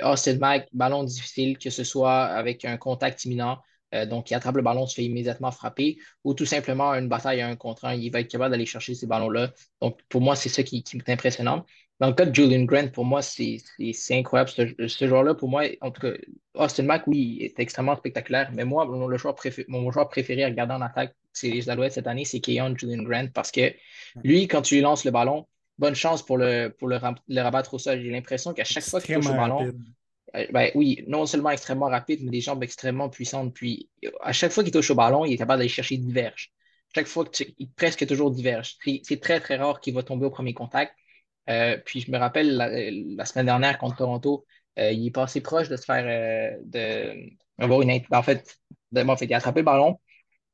[0.04, 3.60] Austin Mack, ballon difficile, que ce soit avec un contact imminent,
[4.10, 7.48] donc il attrape le ballon, se fait immédiatement frapper, ou tout simplement une bataille à
[7.48, 9.52] un contre un, il va être capable d'aller chercher ces ballons-là.
[9.82, 11.66] Donc pour moi, c'est ça qui, qui est impressionnant.
[12.02, 13.62] Dans le cas de Julian Grant, pour moi, c'est
[14.10, 14.50] incroyable.
[14.50, 16.14] Ce, joueur-là, pour moi, en tout cas,
[16.56, 18.50] Austin Mack, oui, est extrêmement spectaculaire.
[18.56, 21.94] Mais moi, mon, joueur, préféré, mon joueur préféré à regarder en attaque, c'est les Alouettes
[21.94, 23.28] cette année, c'est Keon Julian Grant.
[23.32, 23.72] Parce que
[24.24, 25.46] lui, quand tu lui lances le ballon,
[25.78, 28.02] bonne chance pour le, pour le, rabattre au sol.
[28.02, 29.72] J'ai l'impression qu'à chaque fois qu'il touche au ballon,
[30.36, 33.54] euh, ben, oui, non seulement extrêmement rapide, mais des jambes extrêmement puissantes.
[33.54, 36.52] Puis, à chaque fois qu'il touche au ballon, il est capable d'aller chercher diverge.
[36.96, 37.26] Chaque fois,
[37.60, 38.78] il presque toujours diverge.
[39.04, 40.96] C'est très, très rare qu'il va tomber au premier contact.
[41.52, 44.46] Euh, puis je me rappelle la, semaine dernière contre Toronto,
[44.80, 48.60] euh, il est passé proche de se faire euh, de avoir une en fait,
[48.92, 50.00] de, en fait, il a attrapé le ballon,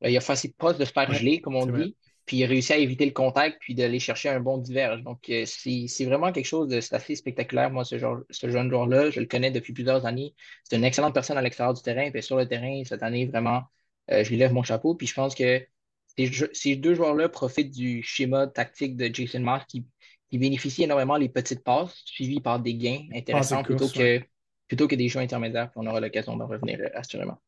[0.02, 2.74] il a fait proche de se faire geler, comme on dit, puis il a réussi
[2.74, 5.04] à éviter le contact, puis d'aller chercher un bon diverge.
[5.04, 9.10] Donc c'est vraiment quelque chose de assez spectaculaire, moi, ce, genre, ce jeune joueur-là.
[9.12, 10.36] Je le connais depuis plusieurs années.
[10.64, 13.64] C'est une excellente personne à l'extérieur du terrain, puis sur le terrain, cette année, vraiment,
[14.10, 14.96] je lui lève mon chapeau.
[14.96, 15.66] Puis je pense que
[16.54, 19.86] ces, deux joueurs-là profitent du schéma tactique de Jason Mark qui
[20.30, 24.22] qui bénéficie énormément les petites passes suivies par des gains intéressants plutôt, que,
[24.68, 25.72] plutôt que des jeux intermédiaires.
[25.76, 27.40] On aura l'occasion d'en revenir euh, assurément.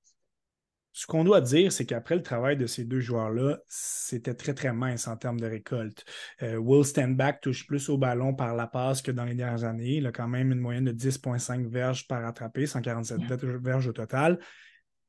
[0.91, 4.73] Ce qu'on doit dire, c'est qu'après le travail de ces deux joueurs-là, c'était très, très
[4.73, 6.03] mince en termes de récolte.
[6.41, 9.97] Euh, Will Standback touche plus au ballon par la passe que dans les dernières années.
[9.97, 13.21] Il a quand même une moyenne de 10,5 verges par attrapé, 147
[13.61, 14.39] verges au total.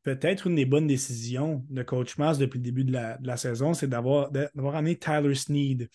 [0.02, 3.36] Peut-être une des bonnes décisions de Coach Mass depuis le début de la, de la
[3.36, 4.30] saison, c'est d'avoir
[4.74, 5.88] amené Tyler Sneed,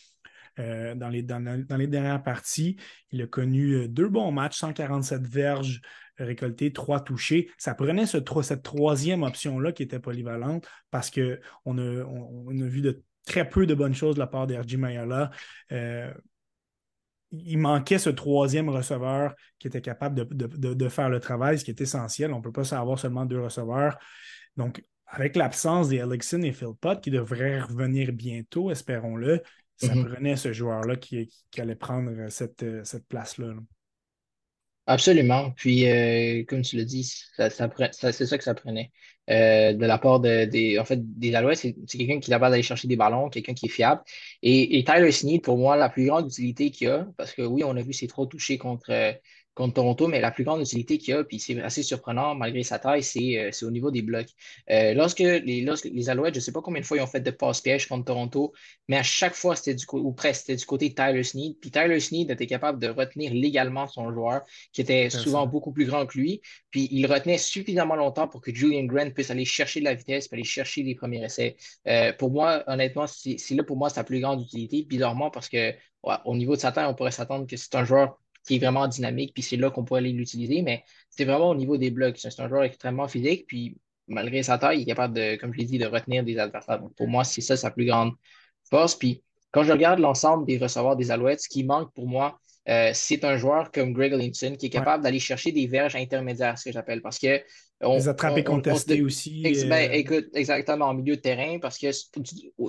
[0.59, 2.77] euh, dans, les, dans, les dernières parties.
[3.11, 5.81] Il a connu euh, deux bons matchs, 147 verges
[6.17, 7.49] récoltées, trois touchés.
[7.57, 12.81] Ça prenait ce, cette troisième option-là qui était polyvalente parce qu'on a, on, a vu
[12.81, 15.31] de très peu de bonnes choses de la part d'Erji Mayala.
[15.71, 16.13] Euh,
[17.31, 21.71] il manquait ce troisième receveur qui était capable de, de, faire le travail, ce qui
[21.71, 22.31] est essentiel.
[22.31, 23.97] On ne peut pas avoir seulement deux receveurs.
[24.55, 29.41] Donc, avec l'absence des Alexin et Philpott qui devraient revenir bientôt, espérons-le,
[29.77, 30.13] ça mm-hmm.
[30.13, 33.53] prenait ce joueur-là qui, allait prendre euh, cette, euh, cette place-là.
[34.87, 35.51] Absolument.
[35.51, 37.03] Puis, euh, comme tu l'as dit,
[37.35, 38.91] ça, c'est ça que ça prenait.
[39.27, 42.61] de la part de, des, en fait, des Alouettes, c'est, quelqu'un qui est capable d'aller
[42.61, 44.01] chercher des ballons, quelqu'un qui est fiable.
[44.43, 47.63] Et, et Tyler Sneed, pour moi, la plus grande utilité qu'il a, parce que oui,
[47.63, 48.91] on a vu ses trop touchés contre,
[49.55, 52.77] contre Toronto, mais la plus grande utilité qu'il a, puis c'est assez surprenant malgré sa
[52.77, 54.27] taille, c'est euh, au niveau des blocs.
[54.69, 57.07] Euh, lorsque, les, lorsque les Alouettes, je ne sais pas combien de fois ils ont
[57.07, 58.53] fait de passe piège contre Toronto,
[58.89, 61.57] mais à chaque fois, c'était du ou presque, c'était du côté de Tyler Sneed.
[61.59, 64.41] Puis Tyler Sneed était capable de retenir légalement son joueur,
[64.73, 66.41] qui était souvent beaucoup plus grand que lui.
[66.69, 70.27] Puis il retenait suffisamment longtemps pour que Julian Grant puisse aller chercher de la vitesse,
[70.27, 71.55] puis aller chercher les premiers essais.
[71.87, 75.73] Euh, pour moi, honnêtement, c'est là pour moi sa plus grande utilité, bizarrement, parce que
[76.25, 78.87] au niveau de sa taille, on pourrait s'attendre que c'est un joueur qui est vraiment
[78.87, 82.17] dynamique, puis c'est là qu'on pourrait aller l'utiliser, mais c'est vraiment au niveau des blocs.
[82.17, 83.77] C'est un joueur extrêmement physique, puis
[84.07, 86.81] malgré sa taille, il est capable de, comme je l'ai dit, de retenir des adversaires.
[86.95, 88.13] pour moi, c'est ça sa plus grande
[88.69, 88.95] force.
[88.95, 92.91] Puis quand je regarde l'ensemble des receveurs des Alouettes, ce qui manque pour moi, euh,
[92.93, 96.65] c'est un joueur comme Greg Linton qui est capable d'aller chercher des verges intermédiaires, ce
[96.65, 97.41] que j'appelle, parce que
[97.81, 99.41] on, les attrapés contestés aussi.
[99.67, 101.87] Ben, euh, écoute, exactement, en milieu de terrain, parce que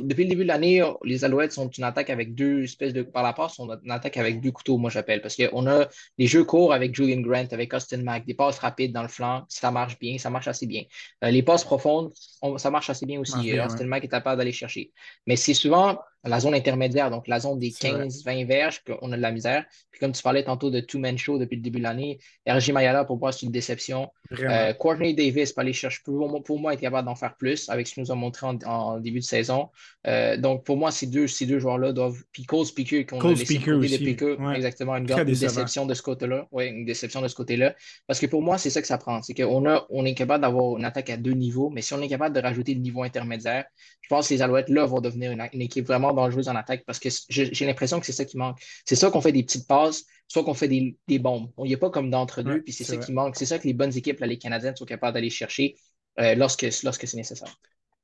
[0.03, 3.03] depuis le début de l'année, les Alouettes sont une attaque avec deux espèces de.
[3.03, 5.23] Par la passe, sont une attaque avec deux couteaux, moi j'appelle.
[5.23, 5.89] Parce qu'on a
[6.19, 9.45] les jeux courts avec Julian Grant, avec Austin Mack, des passes rapides dans le flanc,
[9.49, 10.83] ça marche bien, ça marche assez bien.
[11.25, 12.13] Euh, les passes profondes,
[12.57, 13.59] ça marche assez bien aussi.
[13.61, 14.93] Austin Mack est capable d'aller chercher.
[15.27, 19.23] Mais c'est souvent la zone intermédiaire, donc la zone des 15-20 verges, qu'on a de
[19.23, 19.65] la misère.
[19.91, 23.05] Puis comme tu parlais tantôt de two-man show depuis le début de l'année, RG Mayala,
[23.05, 24.11] pour moi, c'est une déception.
[24.39, 27.95] Euh, Courtney Davis, pour aller chercher, pour, moi, être capable d'en faire plus avec ce
[27.95, 29.71] qu'il nous a montré en, début de saison.
[30.07, 32.23] Euh, donc pour moi, ces deux, ces deux joueurs-là doivent.
[32.33, 33.95] Puis Cole Speaker, qu'on a laissé Speaker aussi.
[34.55, 36.47] exactement, une, grande déception de ce côté-là.
[36.53, 37.75] Oui, une déception de ce côté-là.
[38.07, 39.23] Parce que pour moi, c'est ça que ça prend.
[39.23, 42.03] C'est qu'on a, on est capable d'avoir une attaque à deux niveaux, mais si on
[42.03, 43.65] est capable de rajouter le niveau intermédiaire,
[44.03, 46.99] je pense que les Alouettes là vont devenir une équipe vraiment dangereuse en attaque parce
[46.99, 48.59] que j'ai l'impression que c'est ça qui manque.
[48.85, 51.51] C'est ça qu'on fait des petites passes, soit qu'on fait des, des bombes.
[51.59, 53.37] Il n'y a pas comme d'entre-deux, puis c'est ça qui manque.
[53.37, 55.77] C'est ça que les bonnes équipes, là, les Canadiennes, sont capables d'aller chercher
[56.19, 57.55] euh, lorsque, lorsque c'est nécessaire.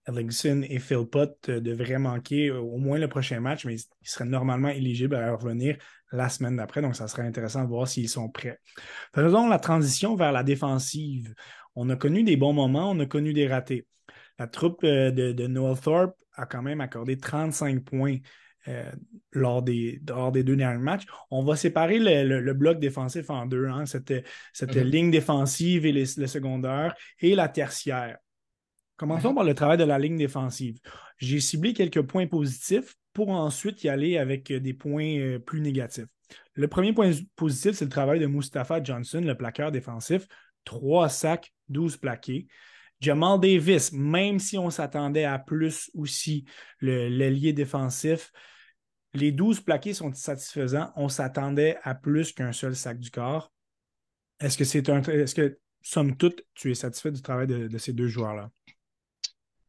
[0.06, 4.24] Ellingson et Philpott euh, devraient manquer euh, au moins le prochain match, mais ils seraient
[4.24, 5.76] normalement éligibles à revenir
[6.10, 6.82] la semaine d'après.
[6.82, 8.58] Donc, ça serait intéressant de voir s'ils sont prêts.
[9.14, 11.34] Faisons la transition vers la défensive.
[11.74, 13.86] On a connu des bons moments, on a connu des ratés.
[14.38, 18.18] La troupe de, de Noel Thorpe a quand même accordé 35 points
[18.68, 18.90] euh,
[19.32, 20.00] lors, des,
[20.32, 21.04] des deux derniers matchs.
[21.30, 24.14] On va séparer le, bloc défensif en deux, hein, cette,
[24.52, 24.82] cette mhm.
[24.84, 28.18] ligne défensive et le secondaire et la tertiaire.
[28.96, 30.78] Commençons par le travail de la ligne défensive.
[31.18, 36.06] J'ai ciblé quelques points positifs pour ensuite y aller avec des points euh, plus négatifs.
[36.54, 40.26] Le premier point positif, c'est le travail de Mustapha Johnson, le plaqueur défensif.
[40.64, 42.46] Trois sacs, 12 plaqués.
[43.02, 46.44] Jamal Davis, même si on s'attendait à plus aussi,
[46.80, 48.32] l'ailier défensif,
[49.12, 50.90] les 12 plaqués sont satisfaisants.
[50.94, 53.52] On s'attendait à plus qu'un seul sac du corps.
[54.40, 55.02] Est-ce que c'est un.
[55.02, 58.50] Est-ce que, somme toute, tu es satisfait du travail de, de ces deux joueurs-là?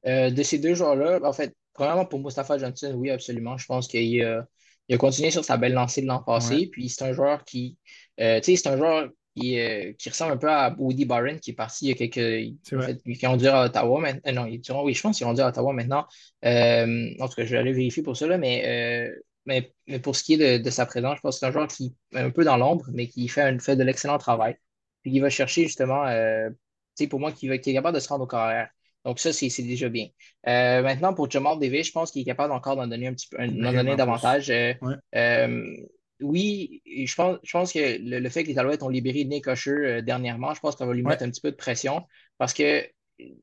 [0.05, 3.57] Euh, de ces deux joueurs-là, en fait, premièrement pour Mustafa Johnson, oui, absolument.
[3.57, 4.45] Je pense qu'il a,
[4.87, 6.67] il a continué sur sa belle lancée de l'an Ouais, passé.
[6.71, 7.77] Puis c'est un joueur qui,
[8.19, 11.37] euh, tu sais, c'est un joueur qui, euh, qui ressemble un peu à Woody Barron,
[11.39, 12.55] qui est parti il y a quelques.
[12.73, 12.79] En
[13.13, 14.21] qui est rendu à Ottawa maintenant.
[14.27, 16.05] euh, non, il oui, je pense qu'il est rendu à Ottawa maintenant.
[16.45, 19.15] Euh, en tout cas, je vais aller vérifier pour ça, là, mais, euh,
[19.45, 21.51] mais, mais pour ce qui est de, de sa présence, je pense que c'est un
[21.51, 24.55] joueur qui est un peu dans l'ombre, mais qui fait, un, fait de l'excellent travail.
[25.01, 26.55] Puis qui va chercher justement, tu
[26.95, 28.69] sais, pour moi, qui, va, qui est capable de se rendre au carrière.
[29.05, 30.07] Donc ça, c'est déjà bien.
[30.47, 33.27] Euh, maintenant, pour Jamal Davis, je pense qu'il est capable encore d'en donner un petit
[33.27, 34.49] peu, d'en donner davantage.
[34.49, 35.75] Euh, Ouais, euh,
[36.23, 39.25] oui, et je pense, je pense que le, le fait que les Alouettes ont libéré
[39.25, 41.55] Nick Usher euh, dernièrement, je pense ça va lui ouais, mettre un petit peu de
[41.55, 42.07] pression
[42.37, 42.83] parce que,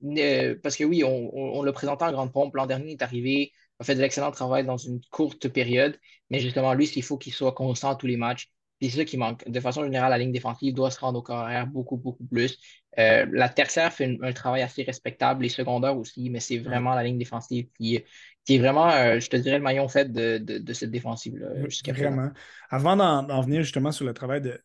[0.04, 2.54] euh, parce que oui, on, on, on l'a présenté en grande pompe.
[2.56, 5.98] L'an dernier, il est arrivé, a fait de l'excellent travail dans une courte période,
[6.30, 8.50] mais justement, lui, il faut qu'il soit constant à tous les matchs.
[8.80, 9.48] Puis C'est ça qui manque.
[9.48, 12.58] De façon générale, la ligne défensive doit se rendre au carrière beaucoup, beaucoup plus.
[12.98, 16.94] Euh, la tertiaire fait un, un travail assez respectable, les secondaires aussi, mais c'est vraiment
[16.94, 18.02] la ligne défensive qui,
[18.44, 21.68] qui est vraiment, euh, je te dirais, le maillon faible de, de, de cette défensive-là
[21.68, 22.16] jusqu'à présent.
[22.16, 22.30] Vraiment.
[22.68, 24.60] Avant d'en venir justement sur le travail de,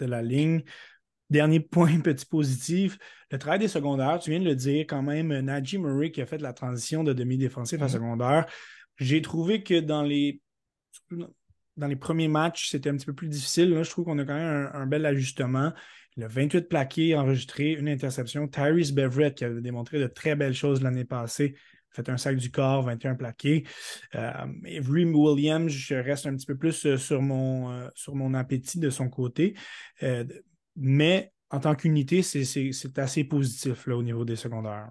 [0.00, 0.62] de la ligne,
[1.30, 2.98] dernier point petit positif,
[3.30, 6.26] le travail des secondaires, tu viens de le dire quand même, Najee Murray qui a
[6.26, 8.46] fait la transition de demi-défensif à Mhm, secondaire,
[8.98, 10.40] j'ai trouvé que dans les,
[11.76, 13.82] dans les premiers matchs, c'était un petit peu plus difficile.
[13.82, 15.72] Je trouve qu'on a quand même un, bel ajustement.
[16.16, 18.48] Le 28 plaqués enregistré, une interception.
[18.48, 21.54] Tyrese Beverett, qui avait démontré de très belles choses l'année passée,
[21.96, 23.64] fait un sac du corps, 21 plaqués.
[24.14, 24.30] Euh,
[24.88, 28.90] Williams, je reste un petit peu plus euh, sur mon, euh, sur mon appétit de
[28.90, 29.54] son côté.
[30.02, 30.24] Euh,
[30.76, 34.90] mais en tant qu'unité, c'est assez positif au niveau des secondaires.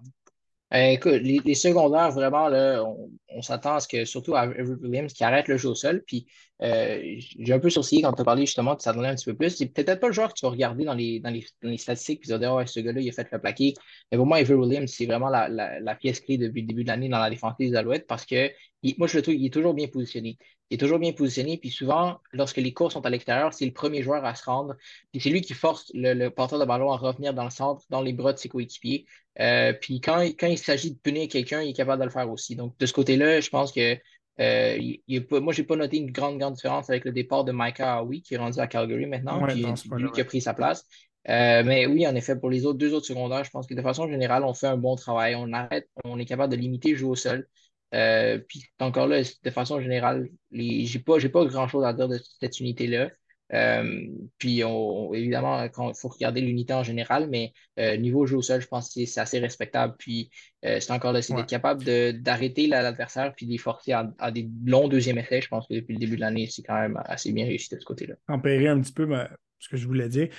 [0.75, 2.83] Euh, écoute, les, secondaires, vraiment, là,
[3.29, 6.03] on, s'attend à ce que, surtout à Avery Williams, qui arrête le jeu au sol.
[6.05, 6.27] Puis,
[6.61, 7.01] euh,
[7.39, 9.51] j'ai un peu sourcillé quand tu as parlé justement de s'attendait un petit peu plus.
[9.51, 12.27] C'est peut-être pas le joueur que tu vas regarder dans les, dans les, statistiques puis
[12.27, 13.73] tu vas dire, ouais, ce gars-là, il a fait le plaqué.
[14.11, 16.83] Mais pour moi, Avery Williams, c'est vraiment la, la, la pièce clé depuis le début
[16.83, 18.51] de l'année dans la défense des Alouettes parce que
[18.89, 20.37] il- moi, je le trouve, il est toujours bien positionné.
[20.69, 21.57] Il est toujours bien positionné.
[21.57, 24.75] Puis souvent, lorsque les courses sont à l'extérieur, c'est le premier joueur à se rendre.
[25.11, 27.83] Puis c'est lui qui force le, le porteur de ballon à revenir dans le centre,
[27.89, 29.05] dans les bras de ses coéquipiers.
[29.39, 32.29] Euh, puis quand, quand il s'agit de punir quelqu'un, il est capable de le faire
[32.29, 32.55] aussi.
[32.55, 33.97] Donc, de ce côté-là, je pense que
[34.39, 37.51] euh, il, il est pas, moi, noté une grande, grande différence avec le départ de
[37.53, 40.53] Micah Howie, qui est rendu à Calgary maintenant, Ouais, ce lui qui a pris sa
[40.53, 40.85] place.
[41.27, 43.81] Euh, mais oui, en effet, pour les autres deux autres secondaires, je pense que de
[43.81, 45.35] façon générale, on fait un bon travail.
[45.35, 47.47] On arrête, on est capable de limiter le jeu au sol.
[47.95, 52.19] Euh, puis encore là, de façon générale, j'ai pas, j'ai pas grand-chose à dire de
[52.41, 53.09] cette unité-là.
[53.53, 54.07] Euh,
[54.39, 58.59] puis on, évidemment, il faut regarder l'unité en général, mais euh, niveau jeu au sol,
[58.59, 59.95] je pense que c'est assez respectable.
[59.99, 60.31] Puis
[60.65, 61.41] euh, c'est encore là, c'est Ouais.
[61.41, 65.19] d'être capable de, d'arrêter la- l'adversaire puis de les forcer à, à des longs deuxième
[65.19, 65.41] essais.
[65.41, 67.79] Je pense que depuis le début de l'année, c'est quand même assez bien réussi de
[67.79, 68.15] ce côté-là.
[68.27, 69.29] Tempérer un petit peu ben,
[69.59, 70.29] ce que je voulais dire.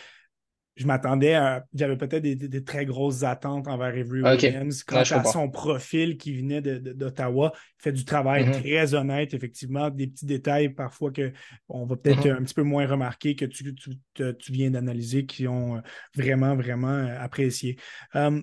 [0.76, 1.64] Je m'attendais à.
[1.74, 4.42] J'avais peut-être des, des, des, très grosses attentes envers Avery OK.
[4.42, 4.84] Williams.
[4.84, 8.52] Quant à son profil qui venait de- de- d'Ottawa, il fait du travail Mhm.
[8.52, 9.88] très honnête, effectivement.
[9.88, 12.36] Des petits détails parfois qu'on va peut-être Mhm.
[12.36, 15.80] un petit peu moins remarquer que tu, tu, viens d'analyser qui ont euh,
[16.14, 17.76] vraiment, vraiment euh, apprécié.
[18.14, 18.40] Euh,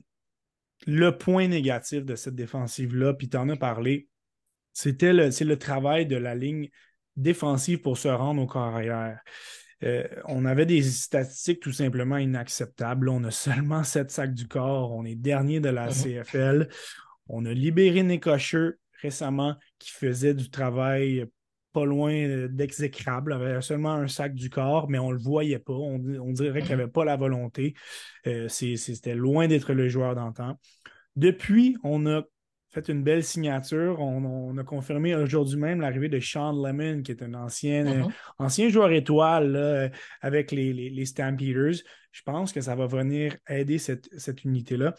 [0.88, 4.08] le point négatif de cette défensive-là, puis tu en as parlé,
[4.74, 6.69] c'était le, c'est le travail de la ligne
[7.15, 9.19] défensive pour se rendre au carrière.
[9.83, 13.09] Euh, on avait des statistiques tout simplement inacceptables.
[13.09, 14.91] On a seulement 7 sacs du corps.
[14.91, 15.91] On est dernier de la Mhm.
[15.93, 16.69] CFL.
[17.27, 21.25] On a libéré Usher récemment qui faisait du travail
[21.73, 23.36] pas loin euh, d'exécrable.
[23.39, 25.73] Il avait seulement un sac du corps, mais on ne le voyait pas.
[25.73, 26.77] On, on dirait qu'il Mhm.
[26.79, 27.73] n'avait pas la volonté.
[28.27, 30.59] Euh, C'était loin d'être le joueur d'antan.
[31.15, 32.23] Depuis, on a
[32.73, 33.99] fait une belle signature.
[33.99, 38.03] On, on a confirmé aujourd'hui même l'arrivée de Sean Lemon, qui est un ancien, euh,
[38.03, 38.12] Mhm.
[38.39, 39.89] ancien joueur étoile là, euh,
[40.21, 41.83] avec les, les, les Stampeders.
[42.12, 44.95] Je pense que ça va venir aider cette, cette unité-là.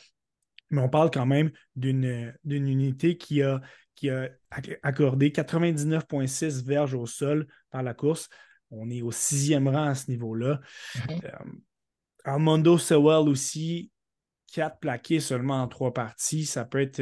[0.70, 3.60] Mais on parle quand même d'une unité qui a,
[3.94, 8.28] qui a acc- accordé 99,6 verges au sol par la course.
[8.70, 10.60] On est au sixième rang à ce niveau-là.
[11.08, 11.20] Mhm.
[11.24, 11.30] Euh,
[12.24, 13.90] Armando Sewell aussi,
[14.52, 16.46] quatre plaqués seulement en trois parties.
[16.46, 17.00] Ça peut être,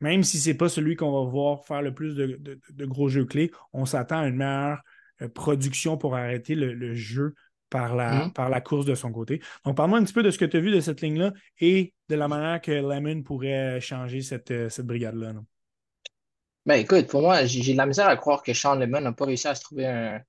[0.00, 2.86] même si ce n'est pas celui qu'on va voir faire le plus de, de- de
[2.86, 4.80] gros jeux clés, on s'attend à une meilleure
[5.22, 7.34] euh, production pour arrêter le, le jeu
[7.68, 8.32] par la, Mhm.
[8.32, 9.40] par la course de son côté.
[9.64, 11.94] Donc, parle-moi un petit peu de ce que tu as vu de cette ligne-là et
[12.08, 15.32] de la manière que Lemon pourrait changer cette, euh, cette brigade-là.
[15.34, 15.40] là.
[16.66, 19.24] Ben écoute, pour moi, j'ai de la misère à croire que Sean Lemon n'a pas
[19.24, 20.20] réussi à se trouver un,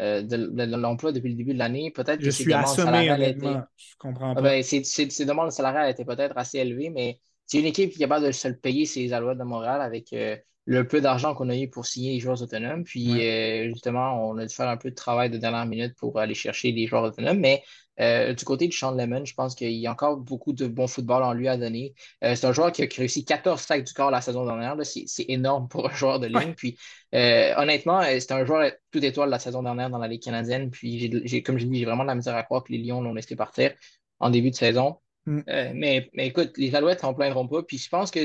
[0.00, 1.90] euh, de, de- de l'emploi depuis le début de l'année.
[1.92, 3.50] Peut-être Je que ses suis assommé, honnêtement.
[3.60, 4.42] étaient Je comprends Ah pas.
[4.42, 7.96] ben, ses, ses- ses demandes salariales étaient peut-être assez élevées, mais c'est une équipe qui
[7.96, 11.00] est capable de se le payer, c'est les Alouettes de Montréal, avec euh, le peu
[11.00, 12.82] d'argent qu'on a eu pour signer les joueurs autonomes.
[12.84, 13.66] Puis, Ouais.
[13.66, 16.34] euh, justement, on a dû faire un peu de travail de dernière minute pour aller
[16.34, 17.38] chercher des joueurs autonomes.
[17.38, 17.62] Mais
[18.00, 20.86] euh, du côté de Sean Lemon, je pense qu'il y a encore beaucoup de bon
[20.88, 21.94] football en lui à donner.
[22.24, 24.76] Euh, c'est un joueur qui a réussi 14 sacs du corps la saison dernière.
[24.84, 26.48] C'est énorme pour un joueur de ligne.
[26.48, 26.54] Ouais.
[26.56, 26.76] Puis,
[27.14, 30.70] euh, honnêtement, c'est un joueur tout étoile la saison dernière dans la Ligue canadienne.
[30.70, 33.00] Puis, j'ai- comme je dis, j'ai vraiment de la misère à croire que les Lions
[33.00, 33.72] l'ont laissé partir
[34.18, 34.98] en début de saison.
[35.26, 35.40] Mm.
[35.48, 37.62] Euh, mais, mais écoute, les Alouettes s'en plaindront pas.
[37.62, 38.20] Puis je pense que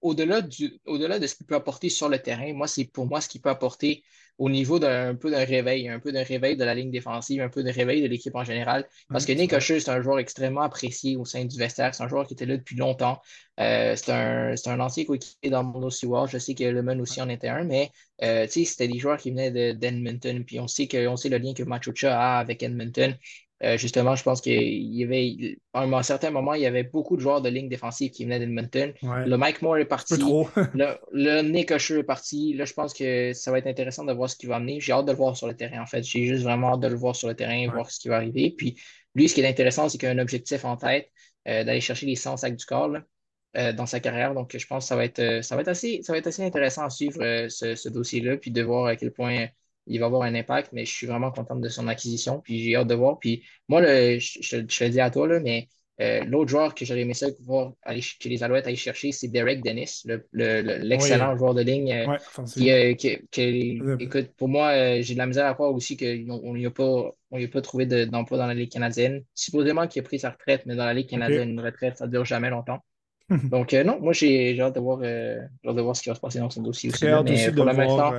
[0.00, 3.20] au-delà du, au-delà de ce qu'il peut apporter sur le terrain, moi, c'est pour moi
[3.20, 4.02] ce qu'il peut apporter
[4.38, 7.48] au niveau d'un peu d'un réveil, un peu d'un réveil de la ligne défensive, un
[7.48, 8.86] peu de réveil de l'équipe en général.
[9.08, 9.52] Parce que Nick.
[9.52, 11.94] Usher, c'est un joueur extrêmement apprécié au sein du vestiaire.
[11.94, 13.18] C'est un joueur qui était là depuis longtemps.
[13.58, 15.88] Euh, c'est un, c'est un ancien coéquipier dans mon.
[15.88, 17.90] Je sais que Lemon aussi en était un, mais
[18.22, 20.44] euh, c'était des joueurs qui venaient de- d'Edmonton.
[20.44, 23.16] Puis on sait que, on sait le lien que Machocha a avec Edmonton.
[23.62, 27.16] Euh, justement, je pense qu'il y avait, à un certain moment, il y avait beaucoup
[27.16, 28.92] de joueurs de ligne défensive qui venaient d'Edmonton.
[29.02, 29.26] Ouais.
[29.26, 30.18] Le Mike Moore est Un peu parti.
[30.18, 30.46] trop.
[30.74, 32.52] Le, le Nick Usher est parti.
[32.52, 34.78] Là, je pense que ça va être intéressant de voir ce qu'il va amener.
[34.80, 36.02] J'ai hâte de le voir sur le terrain, en fait.
[36.02, 37.68] J'ai juste vraiment hâte de le voir sur le terrain, Ouais.
[37.68, 38.50] voir ce qui va arriver.
[38.56, 38.76] Puis
[39.14, 41.08] lui, ce qui est intéressant, c'est qu'il a un objectif en tête
[41.48, 43.02] euh, d'aller chercher les 100 sacs du corps là,
[43.56, 44.34] euh, dans sa carrière.
[44.34, 46.42] Donc, je pense que ça va être, ça va être assez, ça va être assez
[46.44, 49.46] intéressant à suivre ce, ce dossier-là, puis de voir à quel point
[49.86, 50.70] il va avoir un impact.
[50.72, 53.18] Mais je suis vraiment content de son acquisition, puis j'ai hâte de voir.
[53.18, 55.68] Puis moi, je, je, je te le dis à toi, là, mais
[56.00, 59.28] euh, l'autre joueur que j'aurais aimé ça voir aller, que les Alouettes aillent chercher, c'est
[59.28, 60.88] Derek Dennis, le- le- le- Oui.
[60.88, 61.90] l'excellent joueur de ligne.
[61.92, 62.16] euh, Ouais,
[62.52, 66.54] qui, euh, qui- qui- écoute, pour moi, j'ai de la misère à croire aussi qu'on
[66.54, 69.24] n'y a pas, on a pas trouvé de- d'emploi dans la Ligue canadienne.
[69.34, 72.10] Supposément qu'il a pris sa retraite, mais dans la Ligue canadienne, une retraite, ça ne
[72.10, 72.78] dure jamais longtemps.
[73.50, 76.20] Donc, non, moi, j'ai hâte de voir, j'ai hâte de voir ce qui va se
[76.20, 77.04] passer dans ce dossier aussi.
[77.06, 77.22] Là.
[77.22, 78.12] Mais de pour le voir,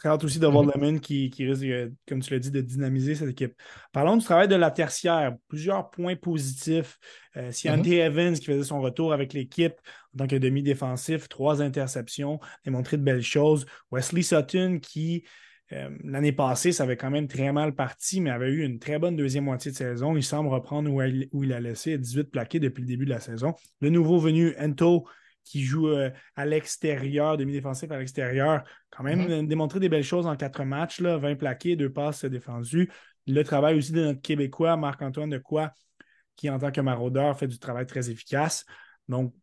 [0.00, 2.50] très hâte aussi de voir mhm, Lemon qui, qui risque, euh, comme tu l'as dit,
[2.50, 3.52] de dynamiser cette équipe.
[3.92, 5.36] Parlons du travail de la tertiaire.
[5.46, 6.98] Plusieurs points positifs.
[7.36, 9.74] Euh, Siante mhm, Evans qui faisait son retour avec l'équipe
[10.14, 13.66] en tant que demi-défensif, trois interceptions, démontré de belles choses.
[13.92, 15.24] Wesley Sutton qui,
[15.72, 18.98] euh, l'année passée, ça avait quand même très mal parti, mais avait eu une très
[18.98, 20.16] bonne deuxième moitié de saison.
[20.16, 23.10] Il semble reprendre où il, où il a laissé 18 plaqués depuis le début de
[23.10, 23.54] la saison.
[23.82, 25.06] Le nouveau venu, Ento,
[25.44, 29.30] qui joue euh, à l'extérieur, demi-défensif à l'extérieur, quand même mhm.
[29.30, 32.90] euh, démontré des belles choses en quatre matchs, là, 20 plaqués, deux passes défendues.
[33.26, 35.68] Le travail aussi de notre Québécois, Marc-Antoine Decoy,
[36.36, 38.64] qui en tant que maraudeur fait du travail très efficace.
[39.08, 39.34] Donc,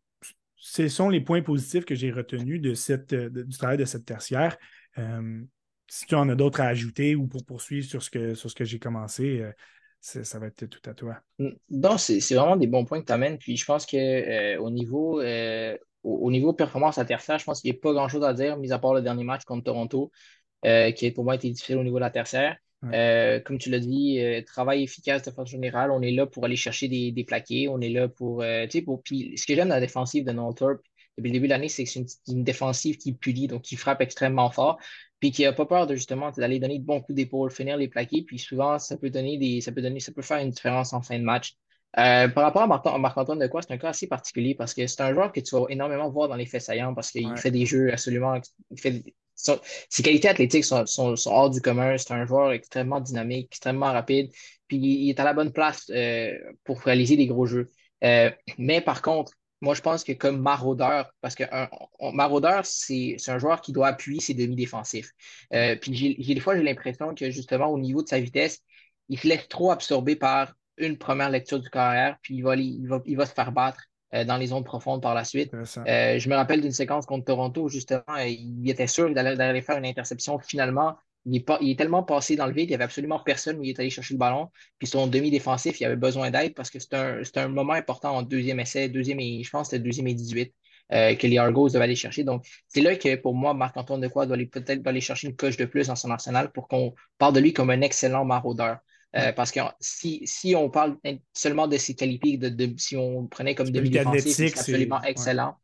[0.56, 3.84] ce sont les points positifs que j'ai retenus de cette, euh, de- du travail de
[3.84, 4.56] cette tertiaire.
[4.98, 5.42] Euh,
[5.86, 8.54] si tu en as d'autres à ajouter ou pour poursuivre sur ce que, sur ce
[8.54, 9.52] que j'ai commencé, euh,
[10.00, 11.16] ça va être tout à toi.
[11.68, 13.38] Donc, c'est vraiment des bons points que tu amènes.
[13.38, 17.44] Puis je pense que euh, au niveau, euh, au, au niveau performance à tertiaire, je
[17.44, 19.64] pense qu'il n'y a pas grand-chose à dire, mis à part le dernier match contre
[19.64, 20.10] Toronto,
[20.64, 22.56] euh, qui pour moi été difficile au niveau de la tertiaire.
[22.82, 22.90] Ouais.
[22.94, 25.90] Euh, comme tu l'as dit, travail efficace de façon générale.
[25.90, 27.68] On est là pour aller chercher des, des plaqués.
[27.68, 28.44] On est là pour.
[29.04, 30.80] Puis ce que j'aime dans la défensive de Northrop
[31.16, 33.74] depuis le début de l'année, c'est que c'est une, une défensive qui punit, donc qui
[33.74, 34.78] frappe extrêmement fort,
[35.20, 37.88] puis qui n'a pas peur de justement d'aller donner de bons coups d'épaule, finir les
[37.88, 38.22] plaqués.
[38.22, 41.02] Puis souvent, ça peut donner des, ça peut donner, ça peut faire une différence en
[41.02, 41.54] fin de match.
[41.98, 45.00] Euh, par rapport à Marc- Marc-Antoine Decoy, c'est un cas assez particulier parce que c'est
[45.00, 47.36] un joueur que tu vas énormément voir dans les faits saillants parce qu'il Ouais.
[47.36, 48.38] fait des jeux absolument.
[48.70, 49.02] Il fait,
[49.34, 51.96] son- ses qualités athlétiques sont, sont- sont hors du commun.
[51.96, 54.30] C'est un joueur extrêmement dynamique, extrêmement rapide.
[54.68, 56.32] Puis il est à la bonne place euh,
[56.64, 57.70] pour réaliser des gros jeux.
[58.04, 61.68] Euh, mais par contre, moi, je pense que comme maraudeur, parce que un,
[62.12, 65.10] maraudeur, c'est un joueur qui doit appuyer ses demi-défensifs.
[65.52, 68.60] Euh, puis j'ai des fois, j'ai l'impression que justement, au niveau de sa vitesse,
[69.08, 72.86] il se laisse trop absorber par une première lecture du carrière, puis il va, il
[72.86, 73.82] va, il va se faire battre
[74.14, 75.52] euh, dans les zones profondes par la suite.
[75.52, 79.76] Euh, je me rappelle d'une séquence contre Toronto où justement, il était sûr d'aller faire
[79.76, 80.38] une interception.
[80.38, 83.20] Finalement, il est, pas, il est tellement passé dans le vide, il n'y avait absolument
[83.20, 84.50] personne où il est allé chercher le ballon.
[84.78, 88.60] Puis son demi-défensif, il avait besoin d'aide parce que c'est un, moment important en deuxième
[88.60, 90.54] essai, deuxième et, je pense que c'était deuxième et 18
[90.92, 92.24] euh, que les Argos devaient aller chercher.
[92.24, 95.56] Donc, c'est là que pour moi, Marc-Antoine Decoy doit aller peut-être aller chercher une coche
[95.56, 98.78] de plus dans son arsenal pour qu'on parle de lui comme un excellent maraudeur.
[99.16, 100.98] Euh, parce que si, si on parle
[101.32, 105.56] seulement de ses qualités, de, de- si on prenait comme demi-défensif, c'est absolument excellent.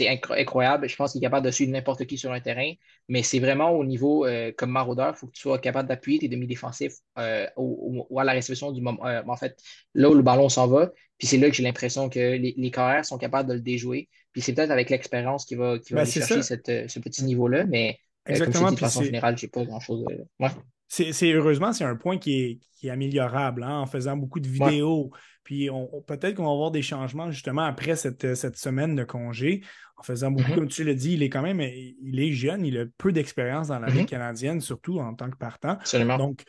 [0.00, 0.88] Incro- incroyable.
[0.88, 2.72] Je pense qu'il est capable de suivre n'importe qui sur un terrain,
[3.08, 6.18] mais c'est vraiment au niveau euh, comme maraudeur, il faut que tu sois capable d'appuyer
[6.18, 9.04] tes demi-défensifs euh, au- au- ou à la réception du moment.
[9.06, 9.58] euh, en fait,
[9.94, 10.90] là où le ballon s'en va.
[11.18, 14.08] Puis c'est là que j'ai l'impression que les, les carrières sont capables de le déjouer.
[14.32, 17.24] Puis c'est peut-être avec l'expérience qu'il va, qu'il va Ben, aller chercher cette, ce petit
[17.24, 17.64] niveau-là.
[17.66, 18.68] Mais comme je te Exactement.
[18.70, 20.04] dis, de façon générale, j'ai pas grand-chose.
[20.40, 20.48] Ouais.
[20.92, 25.10] C'est heureusement, c'est un point qui est, améliorable hein, en faisant beaucoup de vidéos.
[25.44, 25.70] Puis
[26.06, 29.62] peut-être qu'on va avoir des changements justement après cette, cette semaine de congé.
[29.96, 30.54] En faisant beaucoup, mm-hmm.
[30.54, 33.68] comme tu l'as dit, il est quand même il est jeune, il a peu d'expérience
[33.68, 34.06] dans la Ligue mm-hmm.
[34.06, 35.72] canadienne, surtout en tant que partant.
[35.72, 36.18] Absolument.
[36.18, 36.42] Donc,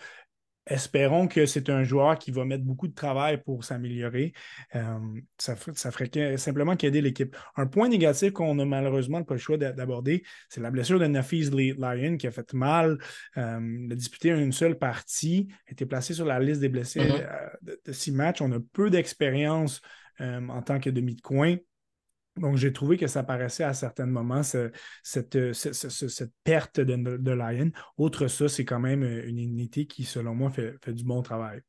[0.68, 4.34] espérons que c'est un joueur qui va mettre beaucoup de travail pour s'améliorer.
[4.76, 4.99] Euh,
[5.38, 7.36] ça, ferait simplement qu'aider l'équipe.
[7.55, 11.49] Un point négatif qu'on a malheureusement pas le choix d'aborder, c'est la blessure de Nafis
[11.49, 12.97] Lyon qui a fait mal.
[13.38, 17.01] Euh, il a disputé une seule partie, a été placé sur la liste des blessés
[17.01, 17.28] mm-hmm.
[17.68, 18.41] euh, de, six matchs.
[18.41, 19.82] On a peu d'expérience
[20.20, 21.57] en tant que demi de coin.
[22.38, 25.38] Donc, j'ai trouvé que ça paraissait à certains moments, cette,
[26.44, 27.70] perte de, de, Lion.
[27.98, 31.62] Autre ça, c'est quand même euh, une unité qui, selon moi, fait, du bon travail.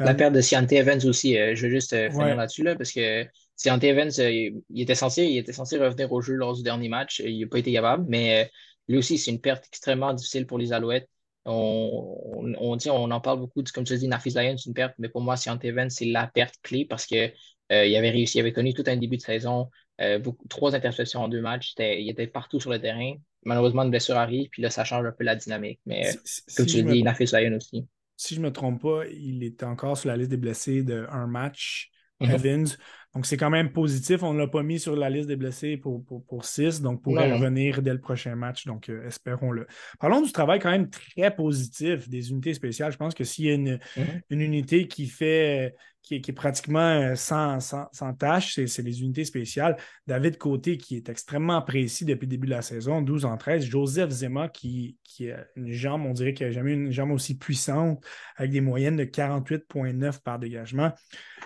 [0.00, 2.90] La euh, perte de Ciante Evans aussi, euh, je veux juste finir là-dessus, là, parce
[2.90, 3.24] que
[3.54, 7.20] Ciante Evans, il, était censé, il était censé revenir au jeu lors du dernier match.
[7.24, 8.50] Il n'a pas été capable, mais
[8.88, 11.08] lui aussi, c'est une perte extrêmement difficile pour les Alouettes.
[11.44, 12.16] On,
[12.58, 14.94] on, dit, on en parle beaucoup, comme tu as dit, Nafis Lion, c'est une perte,
[14.98, 17.32] mais pour moi, Ciante Evans, c'est la perte clé parce qu'il
[17.68, 19.68] avait réussi, il avait connu tout un début de saison.
[20.00, 21.74] Euh, trois interceptions en deux matchs.
[21.78, 23.14] Il était partout sur le terrain.
[23.44, 25.80] Malheureusement, une blessure arrive, puis là, ça change un peu la dynamique.
[25.86, 26.14] Mais
[26.56, 27.86] comme tu l'as dit, Nafis Lyon aussi.
[28.16, 31.26] Si je ne me trompe pas, il est encore sur la liste des blessés d'un
[31.26, 31.90] match.
[32.20, 32.30] Mhm.
[32.30, 32.68] Evans.
[33.14, 34.22] Donc, c'est quand même positif.
[34.22, 37.32] On ne l'a pas mis sur la liste des blessés pour, pour, six, donc pourrait
[37.32, 38.66] revenir dès le prochain match.
[38.66, 39.66] Donc, euh, espérons-le.
[40.00, 42.92] Parlons du travail quand même très positif des unités spéciales.
[42.92, 44.20] Je pense que s'il y a une, mhm.
[44.30, 49.76] une unité qui fait qui est, pratiquement euh, sans, sans, tâche, c'est les unités spéciales.
[50.06, 53.64] David Côté, qui est extrêmement précis depuis le début de la saison, 12 en 13.
[53.64, 57.12] Joseph Zema, qui, qui a une jambe, on dirait qu'il n'a jamais eu une jambe
[57.12, 58.04] aussi puissante,
[58.36, 60.92] avec des moyennes de 48,9 par dégagement.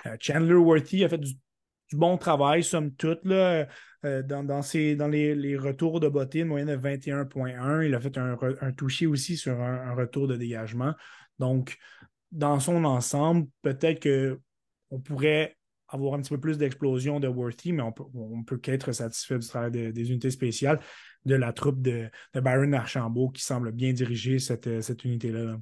[0.07, 1.35] Euh, Chandler Worthy a fait du,
[1.93, 3.67] bon travail, somme toute, là,
[4.05, 7.87] euh, dans, dans, dans les, retours de beauté, une moyenne de 21,1.
[7.87, 10.95] Il a fait un, un toucher aussi sur un, retour de dégagement.
[11.39, 11.77] Donc,
[12.33, 14.41] dans son ensemble, peut-être que
[14.91, 15.57] on pourrait
[15.89, 19.39] avoir un petit peu plus d'explosion de Worthy, mais on peut, on peut qu'être satisfait
[19.39, 20.81] du travail des unités spéciales
[21.25, 24.67] de la troupe de, Byron Archambault qui semble bien diriger cette,
[25.05, 25.59] unité-là.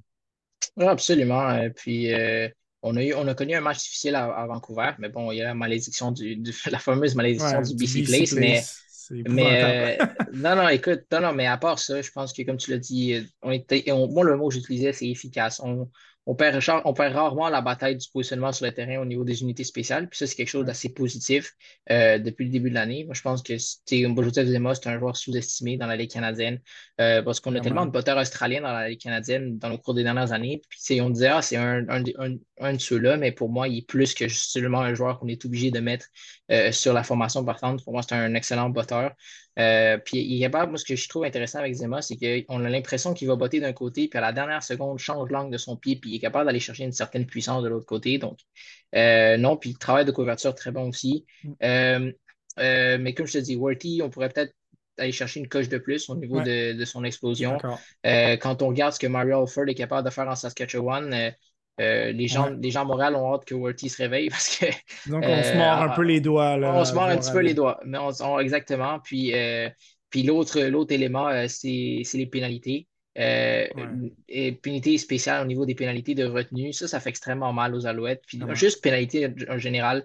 [0.79, 1.57] absolument.
[1.57, 2.49] Et puis, euh,
[2.85, 5.41] on, a eu, on a connu un match difficile à, Vancouver, mais bon, il y
[5.41, 8.63] a la malédiction du, la fameuse malédiction du, BC, Place, mais.
[9.11, 12.57] Mais euh, non, non, écoute, non, non, mais à part ça, je pense que comme
[12.57, 15.61] tu l'as dit, on était, moi, le mot que j'utilisais, c'est efficace.
[15.63, 15.91] On,
[16.27, 19.43] on perd, on perd rarement la bataille du positionnement sur le terrain au niveau des
[19.43, 20.09] unités spéciales.
[20.09, 21.53] Puis ça, c'est quelque chose d'assez positif
[21.91, 23.05] euh, depuis le début de l'année.
[23.05, 26.61] Moi, je pense que Joseph Zema, c'est un joueur sous-estimé dans la Ligue canadienne
[27.01, 29.95] euh, parce qu'on a tellement de batteurs australiens dans la Ligue canadienne dans le cours
[29.95, 30.63] des dernières années.
[30.69, 32.03] Puis on disait, ah, c'est un, un,
[32.61, 35.45] un, de ceux-là, mais pour moi, il est plus que seulement un joueur qu'on est
[35.45, 36.07] obligé de mettre
[36.51, 37.85] euh, sur la formation partante.
[37.85, 39.13] Pour moi, c'est un excellent batteur.
[39.59, 42.65] Euh, puis il est capable, moi, ce que je trouve intéressant avec Zema, c'est qu'on
[42.65, 45.59] a l'impression qu'il va botter d'un côté, puis à la dernière seconde, change l'angle de
[45.59, 48.19] son pied, puis il est capable d'aller chercher une certaine puissance de l'autre côté.
[48.19, 48.39] Donc,
[48.95, 51.27] euh, non, puis le travail de couverture très bon aussi.
[51.43, 51.53] Mm.
[51.63, 54.55] Euh, mais comme je te dis, Worthy, on pourrait peut-être
[54.97, 57.59] aller chercher une coche de plus au niveau de, son explosion.
[58.05, 61.33] quand on regarde ce que Mario Alford est capable de faire en Saskatchewan,
[61.81, 64.67] euh, les, gens, les gens morales ont hâte que Worthy se réveille parce que.
[65.11, 66.57] Donc, on se mord un peu les doigts.
[66.57, 67.81] Là, on se mord un petit peu les doigts.
[67.85, 69.01] Mais on, exactement.
[69.01, 69.69] Puis, euh,
[70.11, 72.87] puis l'autre, l'autre élément, euh, c'est, les pénalités.
[73.17, 76.73] Et pénalité spéciale au niveau des pénalités de retenue.
[76.73, 78.23] Ça, ça fait extrêmement mal aux Alouettes.
[78.27, 80.05] Puis, juste pénalité en général.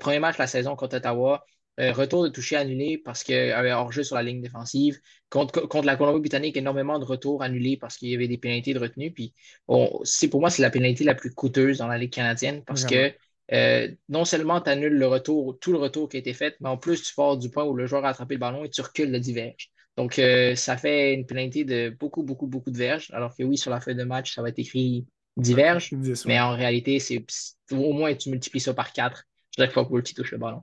[0.00, 1.44] premier match de la saison contre Ottawa,
[1.78, 5.00] euh, retour de toucher annulé parce qu'il y avait hors-jeu sur la ligne défensive.
[5.30, 8.80] Contre, contre la Colombie-Britannique, énormément de retours annulés parce qu'il y avait des pénalités de
[8.80, 9.12] retenue.
[9.12, 9.32] Puis,
[10.02, 13.12] c'est pour moi, c'est la pénalité la plus coûteuse dans la Ligue canadienne parce que
[13.52, 16.68] euh, non seulement tu annules le retour, tout le retour qui a été fait, mais
[16.68, 18.80] en plus, tu pars du point où le joueur a attrapé le ballon et tu
[18.80, 19.70] recules le diverge.
[19.98, 23.10] Donc, euh, ça fait une pénalité de beaucoup, beaucoup, beaucoup de verges.
[23.12, 25.90] Alors que oui, sur la feuille de match, ça va être écrit diverge,
[26.24, 27.24] mais en réalité, c'est
[27.70, 29.24] au moins tu multiplies ça par quatre
[29.56, 30.62] chaque fois que tu touche le ballon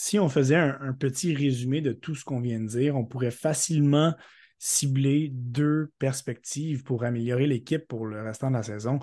[0.00, 3.30] si on faisait un, petit résumé de tout ce qu'on vient de dire, on pourrait
[3.30, 4.14] facilement
[4.58, 8.98] cibler deux perspectives pour améliorer l'équipe pour le restant de la saison.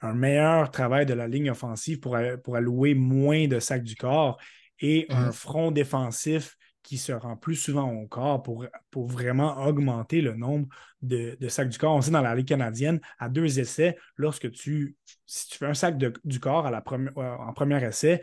[0.00, 4.38] Un meilleur travail de la ligne offensive pour, pour allouer moins de sacs du corps
[4.78, 5.32] et un mhm.
[5.32, 10.68] front défensif qui se rend plus souvent au corps pour, pour vraiment augmenter le nombre
[11.02, 11.94] de, sacs du corps.
[11.94, 15.74] On sait dans la Ligue canadienne, à deux essais, lorsque tu, si tu fais un
[15.74, 18.22] sac du corps à la première, en premier essai,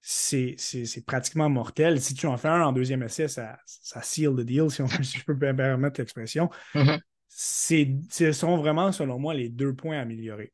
[0.00, 2.00] c'est pratiquement mortel.
[2.00, 4.82] Si tu en fais un en deuxième essai, ça, ça seal the deal, si,
[5.18, 6.50] je peux me permettre l'expression.
[6.74, 7.00] Mm-hmm.
[7.28, 10.52] Ce sont vraiment, selon moi, les deux points à améliorer.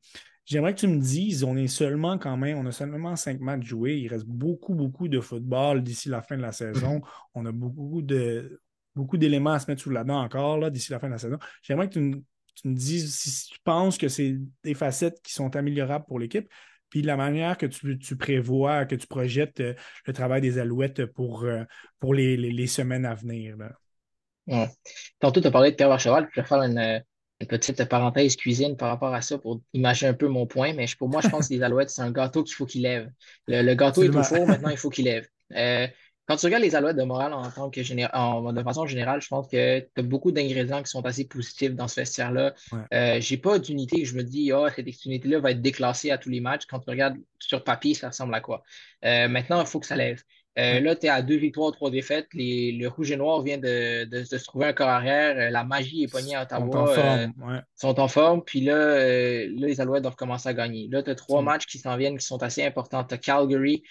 [0.50, 3.66] J'aimerais que tu me dises, on est seulement quand même, on a seulement cinq matchs
[3.66, 3.98] joués.
[3.98, 7.02] Il reste beaucoup, beaucoup de football d'ici la fin de la saison.
[7.34, 8.60] On a beaucoup de
[8.96, 11.38] beaucoup d'éléments à se mettre sous la dent encore d'ici la fin de la saison.
[11.62, 12.24] J'aimerais que tu,
[12.56, 16.48] tu me dis si tu penses que c'est des facettes qui sont améliorables pour l'équipe,
[16.88, 19.74] puis la manière que tu, prévois, que tu projettes euh,
[20.04, 21.62] le travail des Alouettes pour, euh,
[22.00, 23.56] pour les, semaines à venir.
[23.56, 24.68] Là.
[25.20, 27.04] Tantôt, tu as parlé de Pierre Varcheval, je vais faire une,
[27.48, 31.08] petite parenthèse cuisine par rapport à ça pour imaginer un peu mon point, mais pour
[31.08, 33.10] moi, je pense que les Alouettes, c'est un gâteau qu'il faut qu'il lève.
[33.48, 35.26] Le, gâteau est au four, maintenant, il faut qu'il lève.
[35.56, 35.86] Euh,
[36.30, 37.80] quand tu regardes les Alouettes de morale en tant que
[38.16, 41.74] en, de façon générale, je pense que tu as beaucoup d'ingrédients qui sont assez positifs
[41.74, 42.54] dans ce vestiaire-là.
[42.94, 46.28] Euh, j'ai pas d'unité je me dis, oh, cette unité-là va être déclassée à tous
[46.28, 46.66] les matchs.
[46.66, 48.62] Quand tu regardes sur papier, ça ressemble à quoi?
[49.04, 50.22] Euh, maintenant, il faut que ça lève.
[50.60, 52.28] Euh, là, tu es à deux victoires, trois défaites.
[52.34, 55.36] Les, le Rouge et Noir vient de, se trouver un corps arrière.
[55.38, 56.70] Euh, la magie est poignée à Ottawa.
[56.70, 57.34] Sont en forme.
[57.48, 58.44] Euh, sont en forme.
[58.44, 60.88] Puis là, les Alouettes doivent commencer à gagner.
[60.90, 63.04] Là, tu as trois matchs qui s'en viennent qui sont assez importants.
[63.04, 63.82] Tu as Calgary,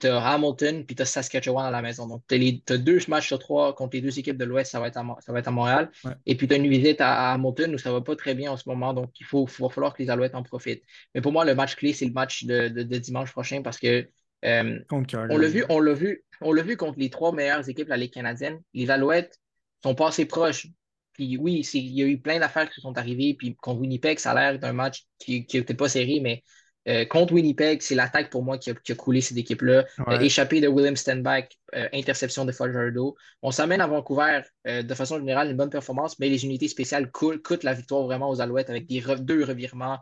[0.00, 2.06] tu as Hamilton, puis tu as Saskatchewan à la maison.
[2.06, 4.72] Donc, tu as, deux matchs sur trois contre les deux équipes de l'Ouest.
[4.72, 5.90] Ça, va être à, ça va être à Montréal.
[6.26, 8.56] Et puis, tu as une visite à, Hamilton où ça va pas très bien en
[8.56, 8.94] ce moment.
[8.94, 10.82] Donc, il faut, va falloir que les Alouettes en profitent.
[11.14, 14.08] Mais pour moi, le match clé, c'est le match de dimanche prochain parce que
[14.44, 17.86] euh, on l'a vu, on l'a vu, on l'a vu contre les trois meilleures équipes
[17.86, 18.60] de la Ligue canadienne.
[18.74, 19.38] Les Alouettes
[19.82, 20.66] sont pas assez proches.
[21.14, 23.34] Puis oui, il y a eu plein d'affaires qui sont arrivées.
[23.38, 26.42] Puis contre Winnipeg, ça a l'air d'un match qui n'était pas serré, mais
[26.88, 29.84] euh, contre Winnipeg, c'est l'attaque pour moi qui a, coulé cette équipe-là.
[30.08, 33.16] Euh, échappé de William Stenback, euh, interception de Fajardo.
[33.42, 37.64] On s'amène à Vancouver de façon générale une bonne performance, mais les unités spéciales coûtent
[37.64, 39.98] la victoire vraiment aux Alouettes avec des deux revirements.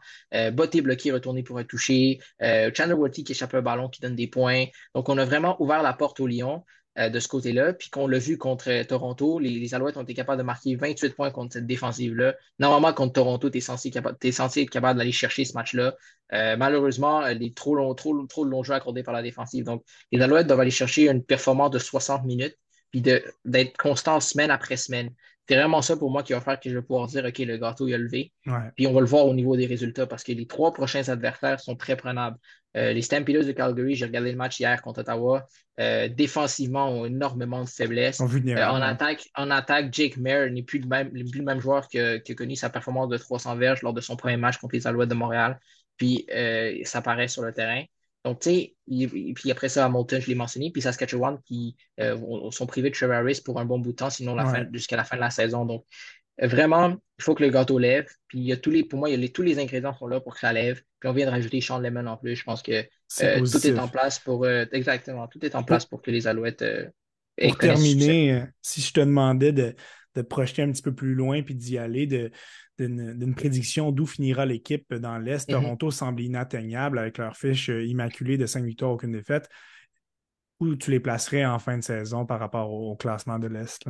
[0.53, 2.21] Botté bloqué, retourné pour un toucher.
[2.41, 4.67] Chandler Watty qui échappe un ballon qui donne des points.
[4.95, 6.65] Donc on a vraiment ouvert la porte au Lyon.
[6.99, 7.73] Euh, de ce côté-là.
[7.73, 11.31] Puis qu'on l'a vu contre Toronto, les, Alouettes ont été capables de marquer 28 points
[11.31, 12.35] contre cette défensive-là.
[12.59, 15.95] Normalement, contre Toronto, tu es, censé, être capable d'aller chercher ce match-là.
[16.35, 19.65] Euh, malheureusement, les trop longs, trop, trop longs jeux accordés par la défensive.
[19.65, 22.59] Donc, les Alouettes doivent aller chercher une performance de 60 minutes,
[22.91, 25.15] puis d'être constant semaine après semaine.
[25.49, 27.57] C'est vraiment ça pour moi qui va faire que je vais pouvoir dire OK, le
[27.57, 28.33] gâteau est levé.
[28.77, 31.61] Puis on va le voir au niveau des résultats parce que les trois prochains adversaires
[31.61, 32.37] sont très prenables.
[32.77, 35.47] Euh, les Stampeders de Calgary, j'ai regardé le match hier contre Ottawa.
[35.81, 38.21] Euh, défensivement, ont énormément de faiblesses.
[38.21, 41.99] Euh, en, attaque, en attaque, Jake Mayer n'est plus, le même, le même joueur qui
[41.99, 45.11] a connu sa performance de 300 verges lors de son premier match contre les Alouettes
[45.11, 45.59] de Montréal.
[45.97, 46.27] Puis
[46.85, 47.83] ça paraît sur le terrain.
[48.25, 48.77] Donc, tu sais,
[49.35, 51.77] puis après ça, Hamilton, je l'ai mentionné, puis Saskatchewan qui
[52.51, 54.37] sont privés de Trevor Harris pour un bon bout de temps, sinon
[54.73, 55.65] jusqu'à la fin de la saison.
[55.65, 55.85] Donc,
[56.41, 58.09] vraiment, il faut que le gâteau lève.
[58.29, 60.07] Puis il y a tous les, pour moi, il y a tous les ingrédients sont
[60.07, 60.83] là pour que ça lève.
[61.01, 62.37] Puis on vient de rajouter Sean Lemon en plus.
[62.37, 65.87] Je pense que euh, tout est en place pour euh, exactement, tout est en place
[65.87, 66.63] pour que les Alouettes.
[66.63, 66.87] Euh,
[67.41, 69.75] pour terminer, si je te demandais de,
[70.15, 72.31] de projeter un petit peu plus loin puis d'y aller,
[72.79, 75.49] d'une prédiction d'où finira l'équipe dans l'Est.
[75.49, 75.53] Mm-hmm.
[75.53, 79.49] Toronto semble inatteignable avec leur fiche immaculée de 5 victoires, aucune défaite.
[80.61, 83.85] Où tu les placerais en fin de saison par rapport au, classement de l'Est?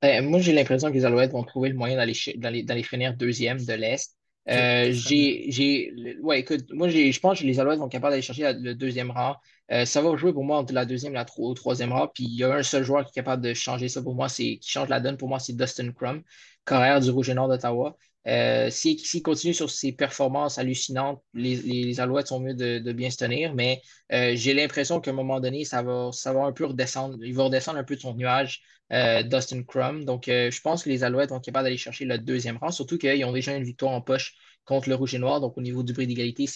[0.00, 3.72] Ben, moi, j'ai l'impression que les Alouettes vont trouver le moyen d'aller finir deuxième de
[3.72, 4.16] l'Est.
[4.50, 8.52] Euh, j'ai, ouais, écoute, moi, je pense que les Alouettes vont être capables d'aller chercher
[8.52, 9.36] le deuxième rang.
[9.72, 12.08] Euh, ça va jouer pour moi entre la deuxième et la troisième rang.
[12.08, 14.28] Puis il y a un seul joueur qui est capable de changer ça pour moi,
[14.28, 16.22] c'est qui change la donne pour moi, c'est Dustin Crum,
[16.64, 17.96] carrière du Rouge et Nord d'Ottawa.
[18.26, 23.54] Euh, S'il continue sur ses performances hallucinantes, les, Alouettes sont mieux de, bien se tenir,
[23.54, 27.18] mais euh, j'ai l'impression qu'à un moment donné, ça va, ça va un peu redescendre.
[27.22, 28.62] Il va redescendre un peu de son nuage,
[28.92, 30.04] euh, Dustin Crum.
[30.04, 32.98] Donc, je pense que les Alouettes vont être capables d'aller chercher le deuxième rang, surtout
[32.98, 34.34] qu'ils ont déjà une victoire en poche
[34.64, 35.40] contre le Rouge et Noir.
[35.40, 36.46] Donc, au niveau du bris d'égalité,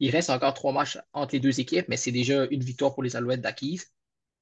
[0.00, 3.02] il reste encore trois matchs entre les deux équipes, mais c'est déjà une victoire pour
[3.02, 3.86] les Alouettes d'acquise.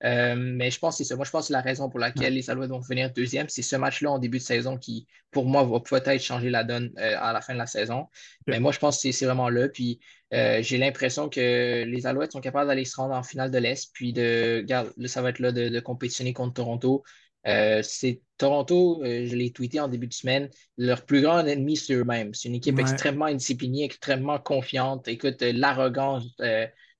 [0.04, 1.16] Euh, mais je pense que c'est ça.
[1.16, 3.76] Moi, je pense que la raison pour laquelle les Alouettes vont venir deuxième, c'est ce
[3.76, 7.32] match-là en début de saison qui, pour moi, va peut-être changer la donne euh, à
[7.32, 8.06] la fin de la saison.
[8.46, 9.68] Mais moi, je pense que c'est vraiment là.
[9.68, 10.00] Puis
[10.34, 13.90] euh, j'ai l'impression que les Alouettes sont capables d'aller se rendre en finale de l'Est.
[13.94, 17.02] Puis de, regarde, ça va être là de, compétitionner contre Toronto.
[17.44, 22.34] c'est Toronto, je l'ai tweeté en début de semaine, leur plus grand ennemi, c'est eux-mêmes.
[22.34, 25.08] C'est une équipe extrêmement indisciplinée, extrêmement confiante.
[25.08, 26.26] Écoute, l'arrogance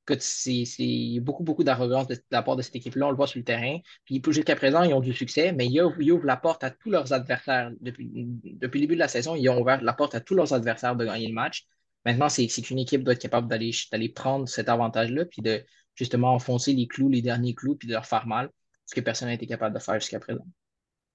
[0.08, 3.06] il y a beaucoup, beaucoup d'arrogance de, la part de cette équipe-là.
[3.06, 3.78] On le voit sur le terrain.
[4.04, 7.12] Puis jusqu'à présent, ils ont du succès, mais ils ouvrent, la porte à tous leurs
[7.12, 7.70] adversaires.
[7.80, 8.10] Depuis,
[8.44, 10.96] depuis, le début de la saison, ils ont ouvert la porte à tous leurs adversaires
[10.96, 11.66] de gagner le match.
[12.04, 16.72] Maintenant, c'est qu'une équipe doit être capable d'aller prendre cet avantage-là, puis de justement enfoncer
[16.72, 18.50] les clous, les derniers clous, puis de leur faire mal,
[18.84, 20.46] ce que personne n'a été capable de faire jusqu'à présent.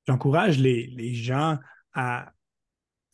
[0.07, 1.59] J'encourage les, les gens
[1.93, 2.33] à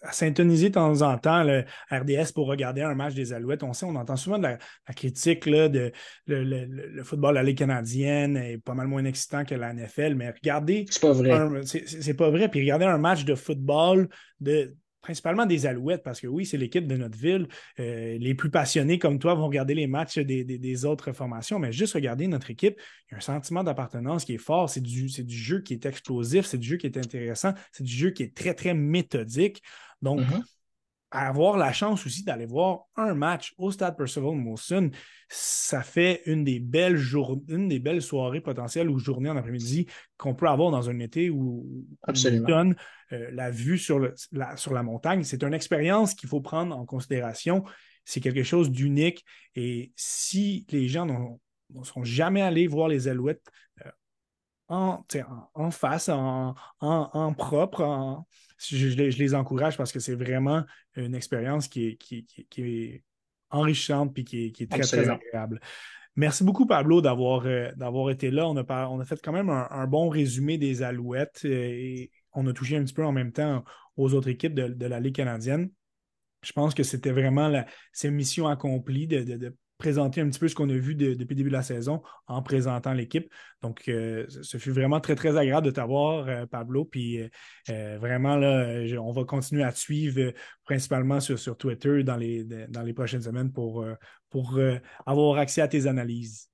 [0.02, 3.64] à syntoniser de temps en temps le RDS pour regarder un match des Alouettes.
[3.64, 4.58] On sait, on entend souvent de la,
[4.95, 5.91] critique là, de
[6.28, 10.30] le, football de la Ligue canadienne est pas mal moins excitant que la NFL, mais
[10.30, 10.86] regardez.
[10.89, 11.62] C'est pas vrai.
[11.66, 12.50] C'est pas vrai.
[12.50, 14.76] Puis regardez un match de football de
[15.08, 17.47] principalement des Alouettes, parce que oui, c'est l'équipe de notre ville.
[17.80, 21.93] Euh, les plus passionnés comme toi vont regarder les matchs des, autres formations, mais juste
[21.93, 24.70] regarder notre équipe, il y a un sentiment d'appartenance qui est fort.
[24.70, 27.93] C'est du, du jeu qui est explosif, c'est du jeu qui est intéressant, c'est du
[27.93, 29.64] jeu qui est très, très méthodique.
[30.01, 30.43] Donc, mm-hmm.
[31.12, 34.91] Avoir la chance aussi d'aller voir un match au stade Percival Molson,
[35.30, 37.01] ça fait une des belles
[37.47, 39.88] une des belles soirées potentielles ou journées en après-midi
[40.18, 41.66] qu'on peut avoir dans un été où
[42.08, 42.76] on donne
[43.14, 43.99] euh, la vue sur,
[44.32, 45.24] la, sur la montagne.
[45.24, 47.64] C'est une expérience qu'il faut prendre en considération.
[48.03, 49.24] C'est quelque chose d'unique.
[49.55, 53.43] Et si les gens ne sont jamais allés voir les Alouettes
[53.86, 53.91] euh,
[54.68, 55.05] en,
[55.53, 58.26] en, face, en, en propre,
[58.57, 60.63] je, les encourage parce que c'est vraiment
[60.95, 62.26] une expérience qui est, qui,
[62.57, 63.03] est
[63.49, 65.59] enrichissante et qui est, très, très agréable.
[66.15, 68.47] Merci beaucoup, Pablo, d'avoir euh, été là.
[68.47, 72.47] On a, on a fait quand même un, bon résumé des Alouettes euh, et on
[72.47, 73.63] a touché un petit peu en même temps
[73.97, 75.70] aux autres équipes de, la Ligue canadienne.
[76.41, 77.65] Je pense que c'était vraiment la,
[78.05, 81.55] mission accomplie de, présenter un petit peu ce qu'on a vu depuis le début de
[81.55, 83.32] la saison en présentant l'équipe.
[83.61, 86.86] Donc, euh, ce fut vraiment très, très agréable de t'avoir, euh, Pablo.
[86.86, 87.19] Puis
[87.69, 90.34] euh, vraiment, là, on va continuer à te suivre
[90.65, 93.86] principalement sur, sur Twitter dans les, dans les prochaines semaines pour,
[94.30, 94.59] pour
[95.05, 96.49] avoir accès à tes analyses.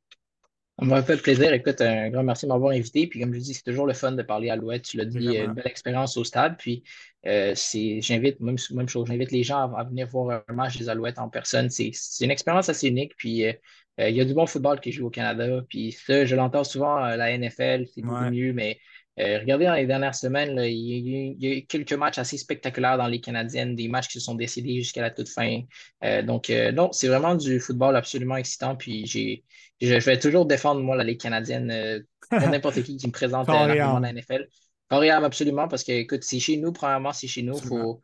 [0.79, 1.53] Ça m'a fait plaisir.
[1.53, 3.05] Écoute, un grand merci de m'avoir invité.
[3.05, 4.85] Puis, comme je dis, c'est toujours le fun de parler à l'Ouest.
[4.85, 6.57] Tu l'as dit, une belle expérience au stade.
[6.57, 6.83] Puis,
[7.27, 7.53] euh,
[7.99, 11.29] j'invite, même, même chose, j'invite les gens à, venir voir un match des Alouettes en
[11.29, 11.69] personne.
[11.69, 13.15] C'est une expérience assez unique.
[13.17, 13.53] Puis, euh,
[13.99, 15.61] euh, il y a du bon football qui joue au Canada.
[15.69, 18.53] Puis, ça, je l'entends souvent, la NFL, c'est beaucoup mieux.
[18.53, 18.79] Mais
[19.19, 23.07] euh, regardez dans les dernières semaines, il, y a, eu quelques matchs assez spectaculaires dans
[23.07, 25.61] les Canadiennes, des matchs qui se sont décidés jusqu'à la toute fin.
[26.03, 28.75] Euh, donc, euh, non, c'est vraiment du football absolument excitant.
[28.75, 29.43] Puis, j'ai,
[29.81, 33.99] je vais toujours défendre, moi, la Ligue canadienne pour n'importe qui qui me présente dans
[33.99, 34.47] la NFL.
[34.89, 37.57] Coréable, absolument, parce que, écoute, c'est chez nous, premièrement, c'est chez nous.
[37.57, 38.01] Il faut,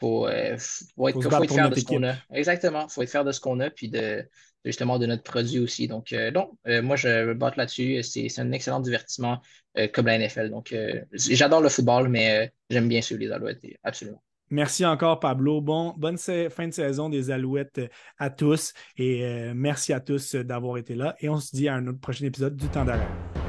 [0.00, 0.60] faut, faut, être,
[0.96, 2.14] faut être fier de ce qu'on a.
[2.32, 2.86] Exactement.
[2.88, 4.24] Il faut être fier de ce qu'on a, puis de,
[4.64, 5.88] justement de notre produit aussi.
[5.88, 8.02] Donc, euh, non, euh, moi, je me batte là-dessus.
[8.02, 9.40] C'est un excellent divertissement
[9.78, 10.50] euh, comme la NFL.
[10.50, 10.74] Donc,
[11.12, 14.22] j'adore le football, mais j'aime bien suivre les Alouettes, absolument.
[14.50, 15.62] Merci encore, Pablo.
[15.62, 17.80] Bon, bonne fin de saison des Alouettes
[18.18, 21.16] à tous et merci à tous d'avoir été là.
[21.20, 23.41] Et on se dit à un autre prochain épisode du Temps d'arrêt.